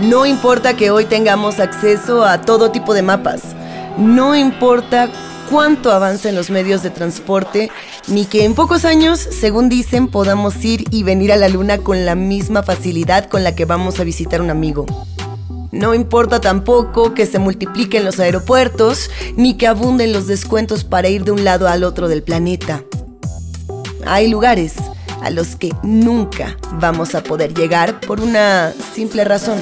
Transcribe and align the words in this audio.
No 0.00 0.26
importa 0.26 0.76
que 0.76 0.90
hoy 0.90 1.06
tengamos 1.06 1.58
acceso 1.58 2.22
a 2.22 2.42
todo 2.42 2.70
tipo 2.70 2.92
de 2.92 3.00
mapas. 3.00 3.42
No 3.96 4.36
importa 4.36 5.08
cuánto 5.48 5.90
avancen 5.90 6.34
los 6.34 6.50
medios 6.50 6.82
de 6.82 6.90
transporte, 6.90 7.70
ni 8.06 8.26
que 8.26 8.44
en 8.44 8.54
pocos 8.54 8.84
años, 8.84 9.18
según 9.18 9.70
dicen, 9.70 10.08
podamos 10.08 10.62
ir 10.64 10.84
y 10.90 11.02
venir 11.02 11.32
a 11.32 11.36
la 11.36 11.48
luna 11.48 11.78
con 11.78 12.04
la 12.04 12.14
misma 12.14 12.62
facilidad 12.62 13.30
con 13.30 13.42
la 13.42 13.54
que 13.54 13.64
vamos 13.64 13.98
a 13.98 14.04
visitar 14.04 14.42
un 14.42 14.50
amigo. 14.50 14.84
No 15.72 15.94
importa 15.94 16.40
tampoco 16.42 17.14
que 17.14 17.24
se 17.24 17.38
multipliquen 17.38 18.04
los 18.04 18.20
aeropuertos, 18.20 19.10
ni 19.36 19.54
que 19.54 19.66
abunden 19.66 20.12
los 20.12 20.26
descuentos 20.26 20.84
para 20.84 21.08
ir 21.08 21.24
de 21.24 21.32
un 21.32 21.42
lado 21.42 21.68
al 21.68 21.84
otro 21.84 22.08
del 22.08 22.22
planeta. 22.22 22.82
Hay 24.04 24.28
lugares 24.28 24.74
a 25.22 25.30
los 25.30 25.56
que 25.56 25.72
nunca 25.82 26.56
vamos 26.72 27.14
a 27.14 27.22
poder 27.22 27.54
llegar 27.54 27.98
por 28.00 28.20
una 28.20 28.74
simple 28.94 29.24
razón. 29.24 29.58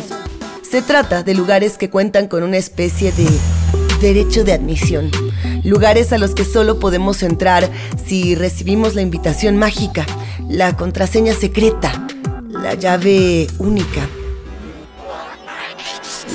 Se 0.75 0.83
trata 0.83 1.23
de 1.23 1.35
lugares 1.35 1.79
que 1.79 1.89
cuentan 1.89 2.27
con 2.27 2.43
una 2.43 2.57
especie 2.57 3.13
de 3.13 3.29
derecho 4.01 4.43
de 4.43 4.55
admisión. 4.55 5.09
Lugares 5.63 6.13
a 6.13 6.19
los 6.19 6.35
que 6.35 6.45
solo 6.45 6.81
podemos 6.81 7.23
entrar 7.23 7.71
si 8.05 8.35
recibimos 8.35 8.97
la 8.97 9.03
invitación 9.03 9.57
mágica, 9.57 10.05
la 10.49 10.77
contraseña 10.77 11.33
secreta, 11.33 12.09
la 12.49 12.75
llave 12.75 13.47
única. 13.61 14.01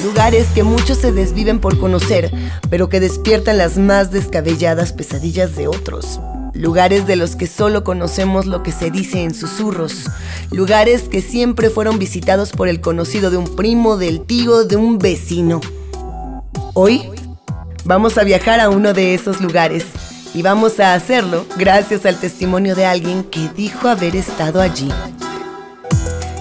Lugares 0.05 0.47
que 0.55 0.63
muchos 0.63 0.99
se 0.99 1.11
desviven 1.11 1.59
por 1.59 1.77
conocer, 1.77 2.31
pero 2.69 2.87
que 2.87 3.01
despiertan 3.01 3.57
las 3.57 3.77
más 3.77 4.09
descabelladas 4.09 4.93
pesadillas 4.93 5.57
de 5.57 5.67
otros. 5.67 6.21
Lugares 6.59 7.07
de 7.07 7.15
los 7.15 7.37
que 7.37 7.47
solo 7.47 7.85
conocemos 7.85 8.45
lo 8.45 8.63
que 8.63 8.73
se 8.73 8.91
dice 8.91 9.23
en 9.23 9.33
susurros. 9.33 10.07
Lugares 10.51 11.03
que 11.03 11.21
siempre 11.21 11.69
fueron 11.69 11.99
visitados 11.99 12.51
por 12.51 12.67
el 12.67 12.81
conocido 12.81 13.31
de 13.31 13.37
un 13.37 13.55
primo, 13.55 13.95
del 13.95 14.25
tío, 14.25 14.65
de 14.65 14.75
un 14.75 14.99
vecino. 14.99 15.61
Hoy 16.73 17.03
vamos 17.85 18.17
a 18.17 18.25
viajar 18.25 18.59
a 18.59 18.67
uno 18.67 18.91
de 18.91 19.13
esos 19.13 19.39
lugares 19.39 19.85
y 20.33 20.41
vamos 20.41 20.81
a 20.81 20.95
hacerlo 20.95 21.45
gracias 21.55 22.05
al 22.05 22.19
testimonio 22.19 22.75
de 22.75 22.85
alguien 22.85 23.23
que 23.23 23.47
dijo 23.55 23.87
haber 23.87 24.17
estado 24.17 24.59
allí. 24.59 24.89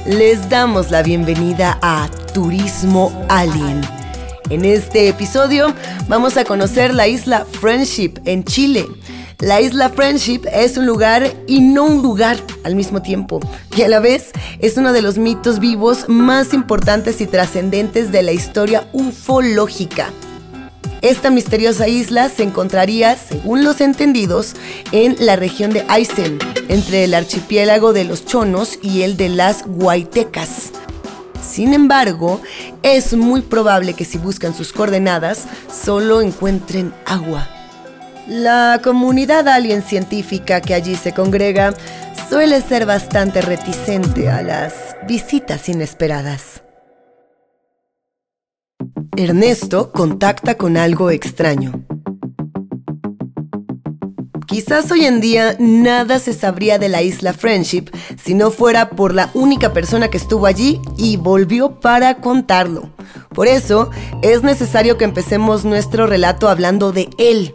Les 0.05 0.48
damos 0.48 0.91
la 0.91 1.05
bienvenida 1.05 1.78
a 1.81 2.11
Turismo 2.34 3.25
Alien. 3.28 3.83
En 4.50 4.65
este 4.65 5.06
episodio 5.06 5.73
vamos 6.09 6.37
a 6.37 6.45
conocer 6.45 6.93
la 6.93 7.06
isla 7.06 7.47
Friendship 7.61 8.15
en 8.25 8.43
Chile 8.43 8.84
la 9.41 9.61
isla 9.61 9.89
Friendship 9.89 10.41
es 10.53 10.77
un 10.77 10.86
lugar 10.86 11.33
y 11.47 11.61
no 11.61 11.84
un 11.84 12.03
lugar 12.03 12.36
al 12.64 12.75
mismo 12.75 13.03
tiempo, 13.03 13.41
y 13.77 13.83
a 13.83 13.89
la 13.89 14.00
vez 14.00 14.33
es 14.58 14.77
uno 14.77 14.92
de 14.92 15.00
los 15.00 15.17
mitos 15.17 15.61
vivos 15.61 16.08
más 16.08 16.53
importantes 16.53 17.20
y 17.20 17.27
trascendentes 17.27 18.11
de 18.11 18.22
la 18.22 18.33
historia 18.33 18.89
ufológica. 18.92 20.11
Esta 21.03 21.31
misteriosa 21.31 21.86
isla 21.86 22.28
se 22.28 22.42
encontraría, 22.42 23.16
según 23.16 23.62
los 23.62 23.81
entendidos, 23.81 24.55
en 24.91 25.14
la 25.20 25.36
región 25.36 25.72
de 25.72 25.84
Aysén, 25.86 26.41
entre 26.69 27.05
el 27.05 27.14
archipiélago 27.14 27.92
de 27.92 28.03
los 28.03 28.27
Chonos 28.27 28.81
y 28.83 29.03
el 29.03 29.16
de 29.16 29.28
las 29.28 29.64
Guaitecas. 29.64 30.72
Sin 31.41 31.72
embargo, 31.72 32.41
es 32.83 33.14
muy 33.14 33.42
probable 33.42 33.94
que 33.94 34.05
si 34.05 34.19
buscan 34.19 34.55
sus 34.55 34.72
coordenadas, 34.72 35.44
solo 35.70 36.20
encuentren 36.20 36.92
agua. 37.06 37.48
La 38.29 38.83
comunidad 38.84 39.48
alien 39.48 39.83
científica 39.83 40.61
que 40.61 40.75
allí 40.75 40.97
se 40.97 41.15
congrega 41.15 41.73
suele 42.29 42.61
ser 42.61 42.84
bastante 42.84 43.41
reticente 43.41 44.29
a 44.29 44.43
las 44.43 44.75
visitas 45.09 45.67
inesperadas. 45.71 46.62
Ernesto 49.17 49.93
contacta 49.93 50.59
con 50.59 50.77
algo 50.77 51.11
extraño. 51.11 51.87
Quizás 54.47 54.91
hoy 54.91 55.06
en 55.06 55.22
día 55.22 55.56
nada 55.59 56.19
se 56.19 56.34
sabría 56.34 56.78
de 56.78 56.91
la 56.91 57.00
isla 57.00 57.33
Friendship 57.33 57.84
si 58.22 58.34
no 58.34 58.50
fuera 58.50 58.91
por 58.91 59.15
la 59.15 59.31
única 59.33 59.72
persona 59.72 60.09
que 60.09 60.19
estuvo 60.19 60.45
allí 60.45 60.83
y 60.99 61.16
volvió 61.16 61.81
para 61.81 62.16
contarlo. 62.19 62.93
Por 63.34 63.47
eso 63.47 63.91
es 64.21 64.43
necesario 64.43 64.99
que 64.99 65.05
empecemos 65.05 65.65
nuestro 65.65 66.06
relato 66.06 66.50
hablando 66.50 66.93
de 66.93 67.09
él, 67.16 67.55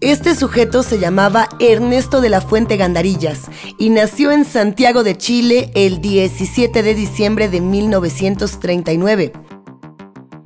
este 0.00 0.34
sujeto 0.34 0.82
se 0.82 0.98
llamaba 0.98 1.48
Ernesto 1.58 2.20
de 2.20 2.28
la 2.28 2.40
Fuente 2.40 2.76
Gandarillas 2.76 3.42
y 3.78 3.88
nació 3.90 4.30
en 4.30 4.44
Santiago 4.44 5.02
de 5.02 5.16
Chile 5.16 5.70
el 5.74 6.00
17 6.00 6.82
de 6.82 6.94
diciembre 6.94 7.48
de 7.48 7.60
1939. 7.62 9.32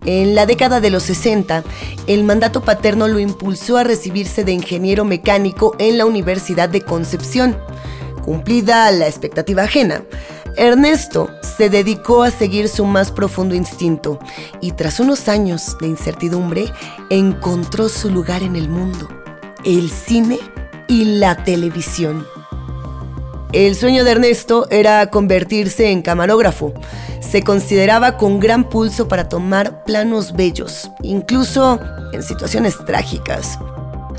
En 0.07 0.35
la 0.35 0.47
década 0.47 0.81
de 0.81 0.91
los 0.91 1.03
60, 1.03 1.65
el 2.07 2.25
mandato 2.25 2.63
paterno 2.63 3.09
lo 3.09 3.19
impulsó 3.19 3.77
a 3.77 3.85
recibirse 3.85 4.45
de 4.45 4.53
ingeniero 4.53 5.05
mecánico 5.05 5.75
en 5.79 5.99
la 5.99 6.07
Universidad 6.07 6.69
de 6.69 6.83
Concepción. 6.83 7.59
Cumplida 8.25 8.91
la 8.93 9.09
expectativa 9.09 9.65
ajena, 9.65 10.05
Ernesto 10.57 11.29
se 11.43 11.71
dedicó 11.71 12.23
a 12.23 12.31
seguir 12.31 12.69
su 12.69 12.85
más 12.85 13.11
profundo 13.11 13.55
instinto 13.55 14.19
y 14.61 14.73
tras 14.73 15.01
unos 15.01 15.29
años 15.29 15.77
de 15.81 15.89
incertidumbre 15.89 16.73
encontró 17.09 17.89
su 17.89 18.11
lugar 18.11 18.43
en 18.43 18.57
el 18.57 18.69
mundo 18.69 19.20
el 19.65 19.91
cine 19.91 20.39
y 20.89 21.05
la 21.19 21.45
televisión. 21.45 22.27
El 23.53 23.75
sueño 23.75 24.05
de 24.05 24.13
Ernesto 24.13 24.69
era 24.71 25.09
convertirse 25.09 25.91
en 25.91 26.03
camarógrafo. 26.03 26.73
Se 27.21 27.43
consideraba 27.43 28.17
con 28.17 28.39
gran 28.39 28.69
pulso 28.69 29.09
para 29.09 29.29
tomar 29.29 29.85
planos 29.85 30.35
bellos, 30.35 30.91
incluso 31.03 31.81
en 32.13 32.23
situaciones 32.23 32.77
trágicas. 32.87 33.59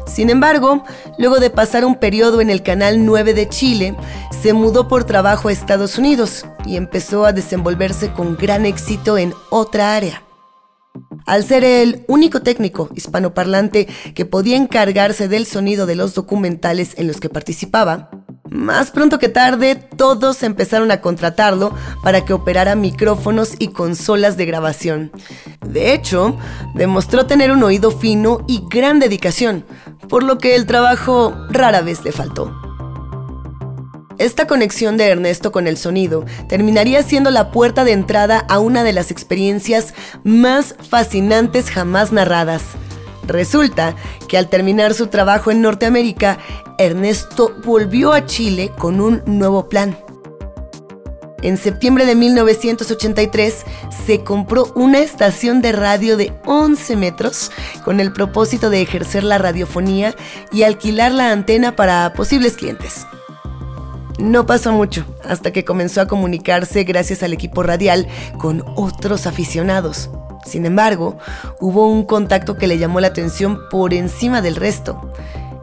Sin 0.05 0.29
embargo, 0.29 0.83
luego 1.17 1.39
de 1.39 1.49
pasar 1.49 1.85
un 1.85 1.95
periodo 1.95 2.41
en 2.41 2.49
el 2.49 2.63
Canal 2.63 3.05
9 3.05 3.33
de 3.33 3.47
Chile, 3.47 3.95
se 4.41 4.51
mudó 4.51 4.89
por 4.89 5.05
trabajo 5.05 5.47
a 5.47 5.53
Estados 5.53 5.97
Unidos 5.97 6.45
y 6.65 6.75
empezó 6.75 7.25
a 7.25 7.31
desenvolverse 7.31 8.11
con 8.11 8.35
gran 8.35 8.65
éxito 8.65 9.17
en 9.17 9.33
otra 9.49 9.95
área. 9.95 10.23
Al 11.25 11.43
ser 11.43 11.63
el 11.63 12.03
único 12.07 12.41
técnico 12.41 12.89
hispanoparlante 12.95 13.87
que 14.15 14.25
podía 14.25 14.57
encargarse 14.57 15.27
del 15.27 15.45
sonido 15.45 15.85
de 15.85 15.95
los 15.95 16.13
documentales 16.13 16.95
en 16.97 17.07
los 17.07 17.19
que 17.19 17.29
participaba, 17.29 18.09
más 18.49 18.91
pronto 18.91 19.17
que 19.17 19.29
tarde 19.29 19.75
todos 19.75 20.43
empezaron 20.43 20.91
a 20.91 20.99
contratarlo 20.99 21.73
para 22.03 22.25
que 22.25 22.33
operara 22.33 22.75
micrófonos 22.75 23.55
y 23.59 23.69
consolas 23.69 24.35
de 24.35 24.45
grabación. 24.45 25.11
De 25.65 25.93
hecho, 25.93 26.37
demostró 26.75 27.27
tener 27.27 27.51
un 27.51 27.63
oído 27.63 27.91
fino 27.91 28.43
y 28.47 28.63
gran 28.69 28.99
dedicación, 28.99 29.65
por 30.09 30.23
lo 30.23 30.37
que 30.37 30.55
el 30.55 30.65
trabajo 30.65 31.33
rara 31.49 31.81
vez 31.81 32.03
le 32.03 32.11
faltó. 32.11 32.70
Esta 34.21 34.45
conexión 34.45 34.97
de 34.97 35.07
Ernesto 35.07 35.51
con 35.51 35.65
el 35.65 35.77
sonido 35.77 36.25
terminaría 36.47 37.01
siendo 37.01 37.31
la 37.31 37.49
puerta 37.49 37.83
de 37.83 37.93
entrada 37.93 38.45
a 38.49 38.59
una 38.59 38.83
de 38.83 38.93
las 38.93 39.09
experiencias 39.09 39.95
más 40.23 40.75
fascinantes 40.87 41.71
jamás 41.71 42.11
narradas. 42.11 42.61
Resulta 43.25 43.95
que 44.27 44.37
al 44.37 44.47
terminar 44.47 44.93
su 44.93 45.07
trabajo 45.07 45.49
en 45.49 45.63
Norteamérica, 45.63 46.37
Ernesto 46.77 47.55
volvió 47.65 48.13
a 48.13 48.27
Chile 48.27 48.71
con 48.77 49.01
un 49.01 49.23
nuevo 49.25 49.67
plan. 49.69 49.97
En 51.41 51.57
septiembre 51.57 52.05
de 52.05 52.13
1983 52.13 53.65
se 54.05 54.23
compró 54.23 54.71
una 54.75 54.99
estación 54.99 55.63
de 55.63 55.71
radio 55.71 56.15
de 56.15 56.31
11 56.45 56.95
metros 56.95 57.51
con 57.83 57.99
el 57.99 58.13
propósito 58.13 58.69
de 58.69 58.83
ejercer 58.83 59.23
la 59.23 59.39
radiofonía 59.39 60.13
y 60.51 60.61
alquilar 60.61 61.11
la 61.11 61.31
antena 61.31 61.75
para 61.75 62.13
posibles 62.13 62.55
clientes. 62.55 63.07
No 64.21 64.45
pasó 64.45 64.71
mucho 64.71 65.03
hasta 65.27 65.51
que 65.51 65.65
comenzó 65.65 65.99
a 65.99 66.07
comunicarse 66.07 66.83
gracias 66.83 67.23
al 67.23 67.33
equipo 67.33 67.63
radial 67.63 68.07
con 68.37 68.63
otros 68.75 69.25
aficionados. 69.25 70.11
Sin 70.45 70.65
embargo, 70.65 71.17
hubo 71.59 71.87
un 71.87 72.05
contacto 72.05 72.55
que 72.55 72.67
le 72.67 72.77
llamó 72.77 72.99
la 72.99 73.07
atención 73.07 73.59
por 73.71 73.93
encima 73.93 74.41
del 74.41 74.55
resto. 74.55 75.11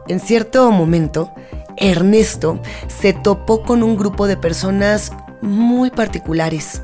En 0.09 0.19
cierto 0.19 0.69
momento, 0.71 1.31
Ernesto 1.77 2.59
se 2.87 3.13
topó 3.13 3.63
con 3.63 3.81
un 3.81 3.97
grupo 3.97 4.27
de 4.27 4.35
personas 4.35 5.13
muy 5.41 5.89
particulares. 5.89 6.81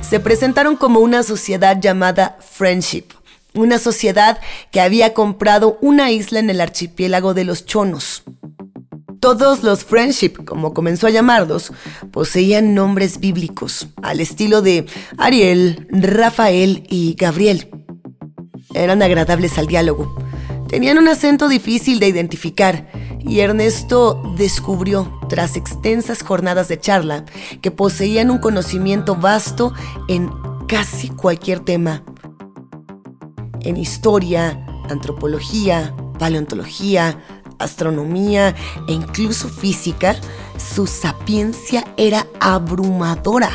Se 0.00 0.18
presentaron 0.18 0.76
como 0.76 0.98
una 0.98 1.22
sociedad 1.22 1.78
llamada 1.80 2.36
Friendship, 2.40 3.04
una 3.54 3.78
sociedad 3.78 4.38
que 4.72 4.80
había 4.80 5.14
comprado 5.14 5.78
una 5.80 6.10
isla 6.10 6.40
en 6.40 6.50
el 6.50 6.60
archipiélago 6.60 7.34
de 7.34 7.44
los 7.44 7.66
Chonos. 7.66 8.24
Todos 9.20 9.62
los 9.62 9.84
Friendship, 9.84 10.44
como 10.46 10.72
comenzó 10.72 11.06
a 11.06 11.10
llamarlos, 11.10 11.72
poseían 12.10 12.74
nombres 12.74 13.20
bíblicos, 13.20 13.88
al 14.02 14.18
estilo 14.18 14.62
de 14.62 14.86
Ariel, 15.18 15.86
Rafael 15.90 16.84
y 16.88 17.14
Gabriel. 17.18 17.68
Eran 18.72 19.02
agradables 19.02 19.58
al 19.58 19.66
diálogo. 19.66 20.16
Tenían 20.68 20.96
un 20.96 21.06
acento 21.06 21.48
difícil 21.48 22.00
de 22.00 22.08
identificar 22.08 22.88
y 23.18 23.40
Ernesto 23.40 24.22
descubrió, 24.38 25.20
tras 25.28 25.56
extensas 25.56 26.22
jornadas 26.22 26.68
de 26.68 26.80
charla, 26.80 27.26
que 27.60 27.70
poseían 27.70 28.30
un 28.30 28.38
conocimiento 28.38 29.16
vasto 29.16 29.74
en 30.08 30.30
casi 30.66 31.10
cualquier 31.10 31.60
tema. 31.60 32.04
En 33.60 33.76
historia, 33.76 34.64
antropología, 34.88 35.94
paleontología, 36.18 37.18
astronomía 37.60 38.54
e 38.86 38.92
incluso 38.92 39.48
física, 39.48 40.16
su 40.56 40.86
sapiencia 40.86 41.84
era 41.96 42.26
abrumadora. 42.40 43.50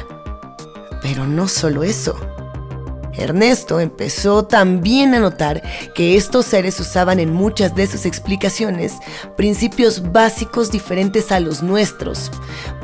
Pero 1.01 1.27
no 1.27 1.47
solo 1.47 1.83
eso. 1.83 2.15
Ernesto 3.17 3.79
empezó 3.79 4.45
también 4.45 5.13
a 5.13 5.19
notar 5.19 5.61
que 5.93 6.17
estos 6.17 6.45
seres 6.45 6.79
usaban 6.79 7.19
en 7.19 7.33
muchas 7.33 7.75
de 7.75 7.87
sus 7.87 8.05
explicaciones 8.05 8.93
principios 9.37 10.11
básicos 10.11 10.71
diferentes 10.71 11.31
a 11.31 11.39
los 11.39 11.63
nuestros. 11.63 12.31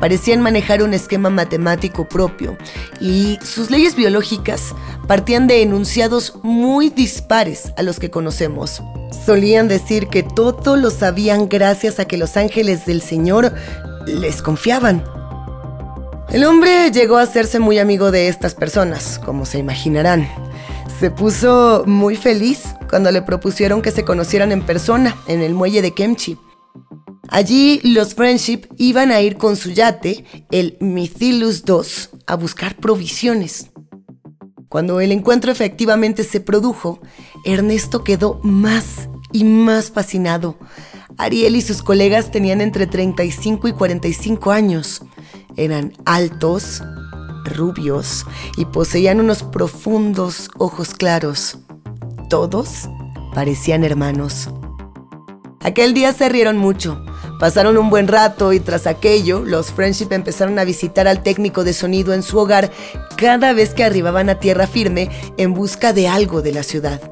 Parecían 0.00 0.40
manejar 0.40 0.82
un 0.82 0.94
esquema 0.94 1.30
matemático 1.30 2.08
propio 2.08 2.56
y 3.00 3.38
sus 3.42 3.70
leyes 3.70 3.94
biológicas 3.94 4.74
partían 5.06 5.46
de 5.46 5.62
enunciados 5.62 6.34
muy 6.42 6.90
dispares 6.90 7.72
a 7.76 7.82
los 7.82 7.98
que 7.98 8.10
conocemos. 8.10 8.82
Solían 9.26 9.68
decir 9.68 10.08
que 10.08 10.22
todo 10.22 10.76
lo 10.76 10.90
sabían 10.90 11.48
gracias 11.48 12.00
a 12.00 12.06
que 12.06 12.16
los 12.16 12.36
ángeles 12.36 12.86
del 12.86 13.02
Señor 13.02 13.52
les 14.06 14.42
confiaban. 14.42 15.21
El 16.32 16.44
hombre 16.44 16.90
llegó 16.90 17.18
a 17.18 17.22
hacerse 17.22 17.58
muy 17.58 17.78
amigo 17.78 18.10
de 18.10 18.28
estas 18.28 18.54
personas, 18.54 19.18
como 19.18 19.44
se 19.44 19.58
imaginarán. 19.58 20.26
Se 20.98 21.10
puso 21.10 21.84
muy 21.86 22.16
feliz 22.16 22.74
cuando 22.88 23.10
le 23.10 23.20
propusieron 23.20 23.82
que 23.82 23.90
se 23.90 24.06
conocieran 24.06 24.50
en 24.50 24.64
persona 24.64 25.14
en 25.26 25.42
el 25.42 25.52
muelle 25.52 25.82
de 25.82 25.92
Kemchi. 25.92 26.38
Allí 27.28 27.82
los 27.84 28.14
Friendship 28.14 28.62
iban 28.78 29.10
a 29.10 29.20
ir 29.20 29.36
con 29.36 29.56
su 29.56 29.72
yate, 29.72 30.24
el 30.50 30.78
Mythilus 30.80 31.64
II, 31.68 32.18
a 32.26 32.36
buscar 32.36 32.76
provisiones. 32.76 33.70
Cuando 34.70 35.02
el 35.02 35.12
encuentro 35.12 35.52
efectivamente 35.52 36.24
se 36.24 36.40
produjo, 36.40 36.98
Ernesto 37.44 38.04
quedó 38.04 38.40
más 38.42 39.10
y 39.32 39.44
más 39.44 39.90
fascinado. 39.90 40.56
Ariel 41.18 41.56
y 41.56 41.62
sus 41.62 41.82
colegas 41.82 42.30
tenían 42.30 42.60
entre 42.60 42.86
35 42.86 43.68
y 43.68 43.72
45 43.72 44.50
años. 44.50 45.02
Eran 45.56 45.92
altos, 46.04 46.82
rubios 47.44 48.26
y 48.56 48.64
poseían 48.64 49.20
unos 49.20 49.42
profundos 49.42 50.50
ojos 50.58 50.94
claros. 50.94 51.58
Todos 52.28 52.88
parecían 53.34 53.84
hermanos. 53.84 54.48
Aquel 55.60 55.94
día 55.94 56.12
se 56.12 56.28
rieron 56.28 56.56
mucho. 56.56 57.04
Pasaron 57.38 57.76
un 57.76 57.90
buen 57.90 58.06
rato 58.06 58.52
y 58.52 58.60
tras 58.60 58.86
aquello, 58.86 59.40
los 59.44 59.72
Friendship 59.72 60.08
empezaron 60.12 60.58
a 60.58 60.64
visitar 60.64 61.08
al 61.08 61.22
técnico 61.22 61.64
de 61.64 61.72
sonido 61.72 62.14
en 62.14 62.22
su 62.22 62.38
hogar 62.38 62.70
cada 63.16 63.52
vez 63.52 63.74
que 63.74 63.82
arribaban 63.82 64.28
a 64.28 64.38
tierra 64.38 64.66
firme 64.66 65.10
en 65.38 65.52
busca 65.52 65.92
de 65.92 66.06
algo 66.06 66.40
de 66.40 66.52
la 66.52 66.62
ciudad. 66.62 67.11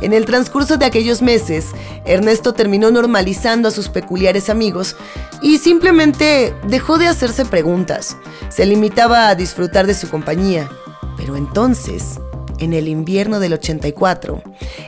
En 0.00 0.14
el 0.14 0.24
transcurso 0.24 0.78
de 0.78 0.86
aquellos 0.86 1.20
meses, 1.20 1.66
Ernesto 2.06 2.54
terminó 2.54 2.90
normalizando 2.90 3.68
a 3.68 3.70
sus 3.70 3.90
peculiares 3.90 4.48
amigos 4.48 4.96
y 5.42 5.58
simplemente 5.58 6.54
dejó 6.68 6.96
de 6.96 7.06
hacerse 7.06 7.44
preguntas. 7.44 8.16
Se 8.48 8.64
limitaba 8.64 9.28
a 9.28 9.34
disfrutar 9.34 9.86
de 9.86 9.94
su 9.94 10.08
compañía. 10.08 10.70
Pero 11.18 11.36
entonces, 11.36 12.18
en 12.58 12.72
el 12.72 12.88
invierno 12.88 13.40
del 13.40 13.52
84, 13.52 14.42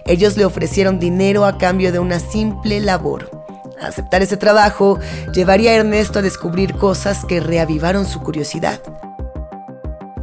ellos 0.06 0.38
le 0.38 0.46
ofrecieron 0.46 0.98
dinero 0.98 1.44
a 1.44 1.58
cambio 1.58 1.92
de 1.92 1.98
una 1.98 2.18
simple 2.18 2.80
labor. 2.80 3.30
Aceptar 3.82 4.22
ese 4.22 4.38
trabajo 4.38 4.98
llevaría 5.34 5.72
a 5.72 5.74
Ernesto 5.74 6.20
a 6.20 6.22
descubrir 6.22 6.74
cosas 6.74 7.26
que 7.26 7.40
reavivaron 7.40 8.06
su 8.06 8.20
curiosidad. 8.20 8.80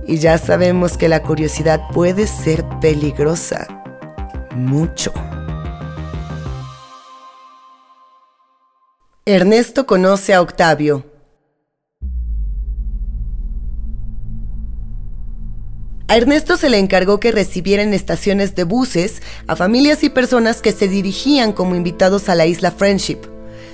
Y 0.08 0.18
ya 0.18 0.40
sabemos 0.40 0.98
que 0.98 1.10
la 1.10 1.22
curiosidad 1.22 1.82
puede 1.94 2.26
ser 2.26 2.66
peligrosa 2.82 3.79
mucho. 4.56 5.14
Ernesto 9.26 9.86
conoce 9.86 10.34
a 10.34 10.42
Octavio. 10.42 11.06
A 16.08 16.18
Ernesto 16.18 16.58
se 16.58 16.72
le 16.72 16.80
encargó 16.80 17.20
que 17.20 17.32
recibiera 17.32 17.84
en 17.84 17.94
estaciones 17.94 18.56
de 18.56 18.64
buses 18.64 19.22
a 19.46 19.56
familias 19.56 20.04
y 20.04 20.10
personas 20.10 20.64
que 20.64 20.72
se 20.72 20.88
dirigían 20.88 21.54
como 21.54 21.76
invitados 21.76 22.30
a 22.30 22.34
la 22.34 22.48
isla 22.48 22.72
Friendship. 22.72 23.20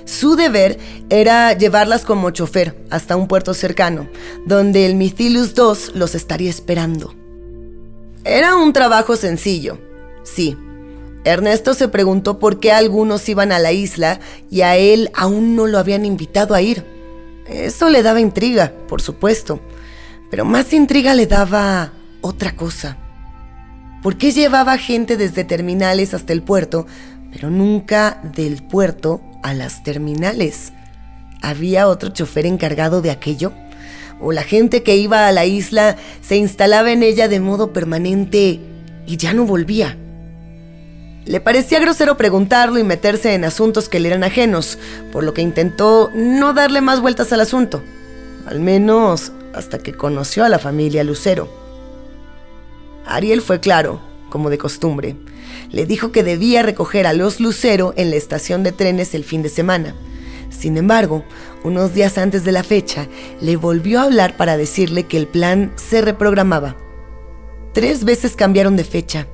Su 0.04 0.36
deber 0.36 0.78
era 1.08 1.54
llevarlas 1.54 2.04
como 2.04 2.30
chofer 2.30 2.76
hasta 2.90 3.16
un 3.16 3.26
puerto 3.26 3.54
cercano, 3.54 4.08
donde 4.44 4.84
el 4.84 4.96
Mythilus 4.96 5.54
II 5.56 5.94
los 5.94 6.14
estaría 6.14 6.50
esperando. 6.50 7.14
Era 8.24 8.56
un 8.56 8.74
trabajo 8.74 9.16
sencillo, 9.16 9.78
sí, 10.22 10.58
Ernesto 11.26 11.74
se 11.74 11.88
preguntó 11.88 12.38
por 12.38 12.60
qué 12.60 12.70
algunos 12.70 13.28
iban 13.28 13.50
a 13.50 13.58
la 13.58 13.72
isla 13.72 14.20
y 14.48 14.60
a 14.60 14.76
él 14.76 15.10
aún 15.12 15.56
no 15.56 15.66
lo 15.66 15.80
habían 15.80 16.04
invitado 16.04 16.54
a 16.54 16.62
ir. 16.62 16.86
Eso 17.48 17.90
le 17.90 18.04
daba 18.04 18.20
intriga, 18.20 18.72
por 18.86 19.02
supuesto, 19.02 19.58
pero 20.30 20.44
más 20.44 20.72
intriga 20.72 21.16
le 21.16 21.26
daba 21.26 21.92
otra 22.20 22.54
cosa. 22.54 22.96
¿Por 24.04 24.18
qué 24.18 24.30
llevaba 24.30 24.78
gente 24.78 25.16
desde 25.16 25.42
terminales 25.42 26.14
hasta 26.14 26.32
el 26.32 26.44
puerto, 26.44 26.86
pero 27.32 27.50
nunca 27.50 28.20
del 28.22 28.64
puerto 28.64 29.20
a 29.42 29.52
las 29.52 29.82
terminales? 29.82 30.72
¿Había 31.42 31.88
otro 31.88 32.10
chofer 32.10 32.46
encargado 32.46 33.02
de 33.02 33.10
aquello? 33.10 33.52
¿O 34.20 34.30
la 34.30 34.44
gente 34.44 34.84
que 34.84 34.94
iba 34.94 35.26
a 35.26 35.32
la 35.32 35.44
isla 35.44 35.96
se 36.20 36.36
instalaba 36.36 36.92
en 36.92 37.02
ella 37.02 37.26
de 37.26 37.40
modo 37.40 37.72
permanente 37.72 38.60
y 39.08 39.16
ya 39.16 39.34
no 39.34 39.44
volvía? 39.44 39.98
Le 41.26 41.40
parecía 41.40 41.80
grosero 41.80 42.16
preguntarlo 42.16 42.78
y 42.78 42.84
meterse 42.84 43.34
en 43.34 43.44
asuntos 43.44 43.88
que 43.88 43.98
le 43.98 44.08
eran 44.08 44.22
ajenos, 44.22 44.78
por 45.10 45.24
lo 45.24 45.34
que 45.34 45.42
intentó 45.42 46.08
no 46.14 46.52
darle 46.52 46.80
más 46.80 47.00
vueltas 47.00 47.32
al 47.32 47.40
asunto, 47.40 47.82
al 48.46 48.60
menos 48.60 49.32
hasta 49.52 49.78
que 49.78 49.92
conoció 49.92 50.44
a 50.44 50.48
la 50.48 50.60
familia 50.60 51.02
Lucero. 51.02 51.48
Ariel 53.06 53.42
fue 53.42 53.58
claro, 53.58 54.00
como 54.30 54.50
de 54.50 54.58
costumbre. 54.58 55.16
Le 55.72 55.84
dijo 55.84 56.12
que 56.12 56.22
debía 56.22 56.62
recoger 56.62 57.08
a 57.08 57.12
los 57.12 57.40
Lucero 57.40 57.92
en 57.96 58.10
la 58.10 58.16
estación 58.16 58.62
de 58.62 58.70
trenes 58.70 59.12
el 59.12 59.24
fin 59.24 59.42
de 59.42 59.48
semana. 59.48 59.96
Sin 60.50 60.76
embargo, 60.76 61.24
unos 61.64 61.92
días 61.92 62.18
antes 62.18 62.44
de 62.44 62.52
la 62.52 62.62
fecha, 62.62 63.08
le 63.40 63.56
volvió 63.56 63.98
a 63.98 64.04
hablar 64.04 64.36
para 64.36 64.56
decirle 64.56 65.04
que 65.04 65.16
el 65.16 65.26
plan 65.26 65.72
se 65.74 66.02
reprogramaba. 66.02 66.76
Tres 67.72 68.04
veces 68.04 68.36
cambiaron 68.36 68.76
de 68.76 68.84
fecha 68.84 69.26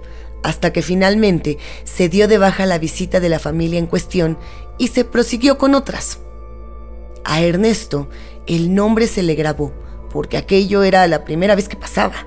hasta 0.42 0.72
que 0.72 0.82
finalmente 0.82 1.58
se 1.84 2.08
dio 2.08 2.28
de 2.28 2.38
baja 2.38 2.66
la 2.66 2.78
visita 2.78 3.20
de 3.20 3.28
la 3.28 3.38
familia 3.38 3.78
en 3.78 3.86
cuestión 3.86 4.38
y 4.78 4.88
se 4.88 5.04
prosiguió 5.04 5.58
con 5.58 5.74
otras. 5.74 6.18
A 7.24 7.42
Ernesto 7.42 8.08
el 8.46 8.74
nombre 8.74 9.06
se 9.06 9.22
le 9.22 9.34
grabó, 9.34 9.72
porque 10.10 10.36
aquello 10.36 10.82
era 10.82 11.06
la 11.06 11.24
primera 11.24 11.54
vez 11.54 11.68
que 11.68 11.76
pasaba. 11.76 12.26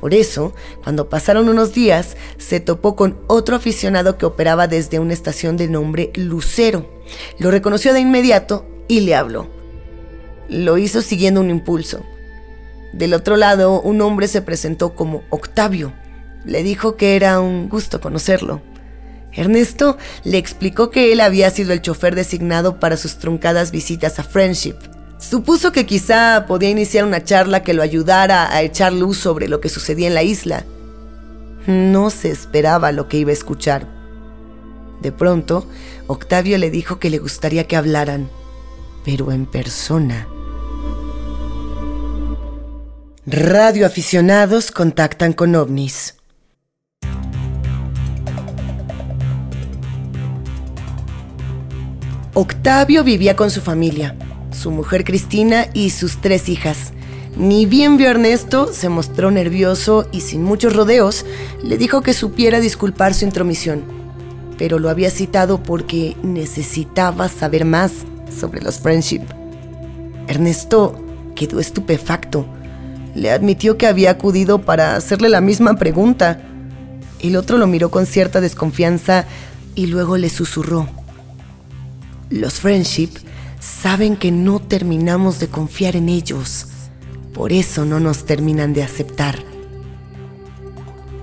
Por 0.00 0.14
eso, 0.14 0.52
cuando 0.82 1.08
pasaron 1.08 1.48
unos 1.48 1.72
días, 1.72 2.16
se 2.36 2.58
topó 2.58 2.96
con 2.96 3.20
otro 3.28 3.54
aficionado 3.56 4.18
que 4.18 4.26
operaba 4.26 4.66
desde 4.66 4.98
una 4.98 5.12
estación 5.12 5.56
de 5.56 5.68
nombre 5.68 6.10
Lucero. 6.16 6.90
Lo 7.38 7.50
reconoció 7.50 7.92
de 7.92 8.00
inmediato 8.00 8.66
y 8.88 9.00
le 9.00 9.14
habló. 9.14 9.48
Lo 10.48 10.76
hizo 10.76 11.02
siguiendo 11.02 11.40
un 11.40 11.50
impulso. 11.50 12.00
Del 12.92 13.14
otro 13.14 13.36
lado, 13.36 13.80
un 13.80 14.00
hombre 14.02 14.26
se 14.28 14.42
presentó 14.42 14.94
como 14.94 15.22
Octavio, 15.30 15.92
le 16.44 16.62
dijo 16.62 16.96
que 16.96 17.16
era 17.16 17.40
un 17.40 17.68
gusto 17.68 18.00
conocerlo. 18.00 18.60
Ernesto 19.32 19.96
le 20.24 20.38
explicó 20.38 20.90
que 20.90 21.12
él 21.12 21.20
había 21.20 21.50
sido 21.50 21.72
el 21.72 21.80
chofer 21.80 22.14
designado 22.14 22.78
para 22.78 22.96
sus 22.96 23.16
truncadas 23.16 23.70
visitas 23.70 24.18
a 24.18 24.22
Friendship. 24.22 24.76
Supuso 25.18 25.72
que 25.72 25.86
quizá 25.86 26.44
podía 26.46 26.70
iniciar 26.70 27.04
una 27.04 27.24
charla 27.24 27.62
que 27.62 27.74
lo 27.74 27.82
ayudara 27.82 28.52
a 28.54 28.62
echar 28.62 28.92
luz 28.92 29.16
sobre 29.18 29.48
lo 29.48 29.60
que 29.60 29.68
sucedía 29.68 30.08
en 30.08 30.14
la 30.14 30.22
isla. 30.22 30.64
No 31.66 32.10
se 32.10 32.30
esperaba 32.30 32.92
lo 32.92 33.08
que 33.08 33.18
iba 33.18 33.30
a 33.30 33.34
escuchar. 33.34 33.86
De 35.00 35.12
pronto, 35.12 35.66
Octavio 36.08 36.58
le 36.58 36.70
dijo 36.70 36.98
que 36.98 37.08
le 37.08 37.18
gustaría 37.18 37.66
que 37.66 37.76
hablaran, 37.76 38.28
pero 39.04 39.32
en 39.32 39.46
persona. 39.46 40.28
Radioaficionados 43.26 44.72
contactan 44.72 45.32
con 45.32 45.54
ovnis. 45.54 46.16
Octavio 52.34 53.04
vivía 53.04 53.36
con 53.36 53.50
su 53.50 53.60
familia, 53.60 54.16
su 54.52 54.70
mujer 54.70 55.04
Cristina 55.04 55.66
y 55.74 55.90
sus 55.90 56.22
tres 56.22 56.48
hijas. 56.48 56.94
Ni 57.36 57.66
bien 57.66 57.98
vio 57.98 58.08
a 58.08 58.12
Ernesto, 58.12 58.72
se 58.72 58.88
mostró 58.88 59.30
nervioso 59.30 60.08
y 60.12 60.22
sin 60.22 60.42
muchos 60.42 60.74
rodeos 60.74 61.26
le 61.62 61.76
dijo 61.76 62.00
que 62.00 62.14
supiera 62.14 62.58
disculpar 62.58 63.12
su 63.12 63.26
intromisión, 63.26 63.82
pero 64.56 64.78
lo 64.78 64.88
había 64.88 65.10
citado 65.10 65.62
porque 65.62 66.16
necesitaba 66.22 67.28
saber 67.28 67.66
más 67.66 67.92
sobre 68.34 68.62
los 68.62 68.80
friendship. 68.80 69.20
Ernesto 70.26 70.98
quedó 71.34 71.60
estupefacto. 71.60 72.46
le 73.14 73.30
admitió 73.30 73.76
que 73.76 73.86
había 73.86 74.12
acudido 74.12 74.62
para 74.62 74.96
hacerle 74.96 75.28
la 75.28 75.42
misma 75.42 75.76
pregunta. 75.76 76.40
El 77.20 77.36
otro 77.36 77.58
lo 77.58 77.66
miró 77.66 77.90
con 77.90 78.06
cierta 78.06 78.40
desconfianza 78.40 79.26
y 79.74 79.88
luego 79.88 80.16
le 80.16 80.30
susurró. 80.30 81.01
Los 82.32 82.60
friendship 82.60 83.10
saben 83.60 84.16
que 84.16 84.30
no 84.30 84.58
terminamos 84.58 85.38
de 85.38 85.48
confiar 85.48 85.96
en 85.96 86.08
ellos, 86.08 86.66
por 87.34 87.52
eso 87.52 87.84
no 87.84 88.00
nos 88.00 88.24
terminan 88.24 88.72
de 88.72 88.82
aceptar. 88.82 89.36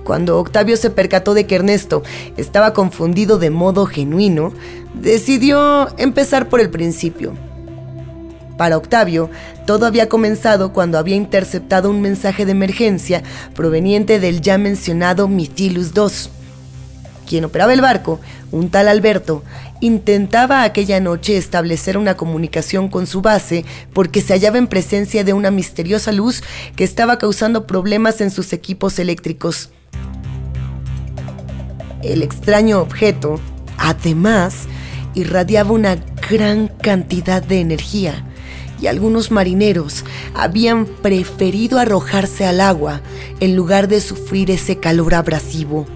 Cuando 0.04 0.38
Octavio 0.38 0.76
se 0.76 0.88
percató 0.88 1.34
de 1.34 1.48
que 1.48 1.56
Ernesto 1.56 2.04
estaba 2.36 2.74
confundido 2.74 3.40
de 3.40 3.50
modo 3.50 3.86
genuino, 3.86 4.52
decidió 4.94 5.88
empezar 5.98 6.48
por 6.48 6.60
el 6.60 6.70
principio. 6.70 7.34
Para 8.56 8.76
Octavio, 8.76 9.30
todo 9.66 9.86
había 9.86 10.08
comenzado 10.08 10.72
cuando 10.72 10.96
había 10.96 11.16
interceptado 11.16 11.90
un 11.90 12.02
mensaje 12.02 12.46
de 12.46 12.52
emergencia 12.52 13.24
proveniente 13.56 14.20
del 14.20 14.42
ya 14.42 14.58
mencionado 14.58 15.26
Mytilus 15.26 15.90
II. 15.92 16.30
Quien 17.26 17.44
operaba 17.44 17.72
el 17.72 17.80
barco, 17.80 18.20
un 18.50 18.70
tal 18.70 18.88
Alberto, 18.88 19.44
intentaba 19.80 20.62
aquella 20.62 21.00
noche 21.00 21.36
establecer 21.36 21.96
una 21.96 22.16
comunicación 22.16 22.88
con 22.88 23.06
su 23.06 23.22
base 23.22 23.64
porque 23.92 24.20
se 24.20 24.34
hallaba 24.34 24.58
en 24.58 24.66
presencia 24.66 25.24
de 25.24 25.32
una 25.32 25.50
misteriosa 25.50 26.12
luz 26.12 26.42
que 26.76 26.84
estaba 26.84 27.18
causando 27.18 27.66
problemas 27.66 28.20
en 28.20 28.30
sus 28.30 28.52
equipos 28.52 28.98
eléctricos. 28.98 29.70
El 32.02 32.22
extraño 32.22 32.80
objeto, 32.80 33.40
además, 33.76 34.66
irradiaba 35.14 35.72
una 35.72 35.96
gran 36.30 36.68
cantidad 36.68 37.42
de 37.42 37.60
energía 37.60 38.24
y 38.80 38.86
algunos 38.86 39.30
marineros 39.30 40.04
habían 40.34 40.86
preferido 40.86 41.78
arrojarse 41.78 42.46
al 42.46 42.60
agua 42.60 43.02
en 43.40 43.54
lugar 43.56 43.88
de 43.88 44.00
sufrir 44.00 44.50
ese 44.50 44.78
calor 44.78 45.14
abrasivo. 45.14 45.86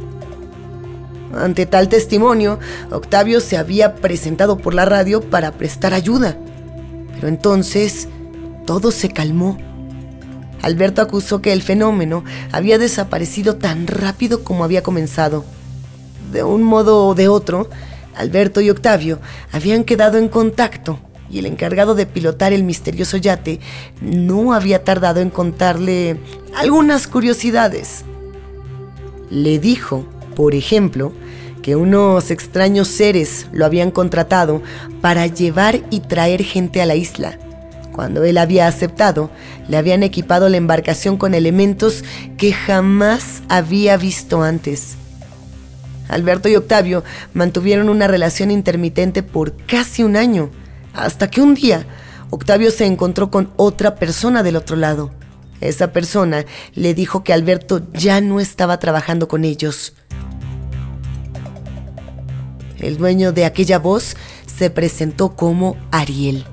Ante 1.37 1.67
tal 1.67 1.89
testimonio, 1.89 2.59
Octavio 2.91 3.41
se 3.41 3.57
había 3.57 3.97
presentado 3.97 4.59
por 4.59 4.75
la 4.75 4.85
radio 4.85 5.21
para 5.21 5.53
prestar 5.53 5.95
ayuda. 5.95 6.37
Pero 7.15 7.29
entonces 7.29 8.09
todo 8.67 8.91
se 8.91 9.11
calmó. 9.11 9.59
Alberto 10.63 11.03
acusó 11.03 11.43
que 11.43 11.53
el 11.53 11.63
fenómeno 11.63 12.25
había 12.51 12.79
desaparecido 12.79 13.57
tan 13.57 13.87
rápido 13.87 14.43
como 14.45 14.65
había 14.65 14.83
comenzado. 14.83 15.45
De 16.33 16.43
un 16.43 16.63
modo 16.63 17.07
o 17.07 17.15
de 17.15 17.29
otro, 17.29 17.69
Alberto 18.17 18.61
y 18.61 18.71
Octavio 18.71 19.19
habían 19.53 19.85
quedado 19.85 20.19
en 20.19 20.29
contacto 20.29 20.99
y 21.31 21.39
el 21.39 21.47
encargado 21.47 21.95
de 21.95 22.07
pilotar 22.07 22.53
el 22.53 22.63
misterioso 22.63 23.17
yate 23.17 23.61
no 24.01 24.53
había 24.53 24.85
tardado 24.85 25.21
en 25.21 25.31
contarle 25.31 26.19
algunas 26.55 27.07
curiosidades. 27.07 28.05
Le 29.31 29.59
dijo, 29.59 30.07
por 30.37 30.55
ejemplo, 30.55 31.13
que 31.65 31.77
unos 31.77 32.31
extraños 32.31 32.89
seres 32.89 33.47
lo 33.51 33.65
habían 33.65 33.91
contratado 33.91 34.61
para 35.01 35.27
llevar 35.27 35.81
y 35.89 36.01
traer 36.01 36.43
gente 36.43 36.83
a 36.83 36.87
la 36.87 36.95
isla. 36.95 37.39
Cuando 37.91 38.23
él 38.23 38.37
había 38.37 38.69
aceptado, 38.69 39.31
le 39.67 39.79
habían 39.79 40.03
equipado 40.03 40.51
la 40.51 40.59
embarcación 40.59 41.17
con 41.17 41.33
elementos 41.33 42.05
que 42.37 42.53
jamás 42.53 43.43
había 43.49 43.97
visto 43.97 44.43
antes. 44.43 44.97
Alberto 46.09 46.51
y 46.51 46.57
Octavio 46.57 47.03
mantuvieron 47.33 47.89
una 47.89 48.09
relación 48.09 48.51
intermitente 48.51 49.23
por 49.23 49.57
casi 49.57 50.03
un 50.03 50.17
año, 50.17 50.51
hasta 50.93 51.31
que 51.31 51.41
un 51.41 51.55
día 51.55 51.87
Octavio 52.29 52.73
se 52.73 52.85
encontró 52.85 53.31
con 53.31 53.51
otra 53.57 53.95
persona 53.95 54.43
del 54.43 54.57
otro 54.57 54.77
lado. 54.77 55.13
Esa 55.63 55.93
persona 55.93 56.45
le 56.75 56.93
dijo 56.93 57.25
que 57.25 57.33
Alberto 57.33 57.81
ya 57.95 58.21
no 58.21 58.39
estaba 58.39 58.79
trabajando 58.81 59.29
con 59.29 59.45
ellos. 59.47 59.95
El 62.79 62.97
dueño 62.97 63.33
de 63.33 63.45
aquella 63.45 63.79
voz 63.79 64.17
se 64.47 64.71
presentó 64.71 65.37
como 65.37 65.77
Ariel. 65.91 66.45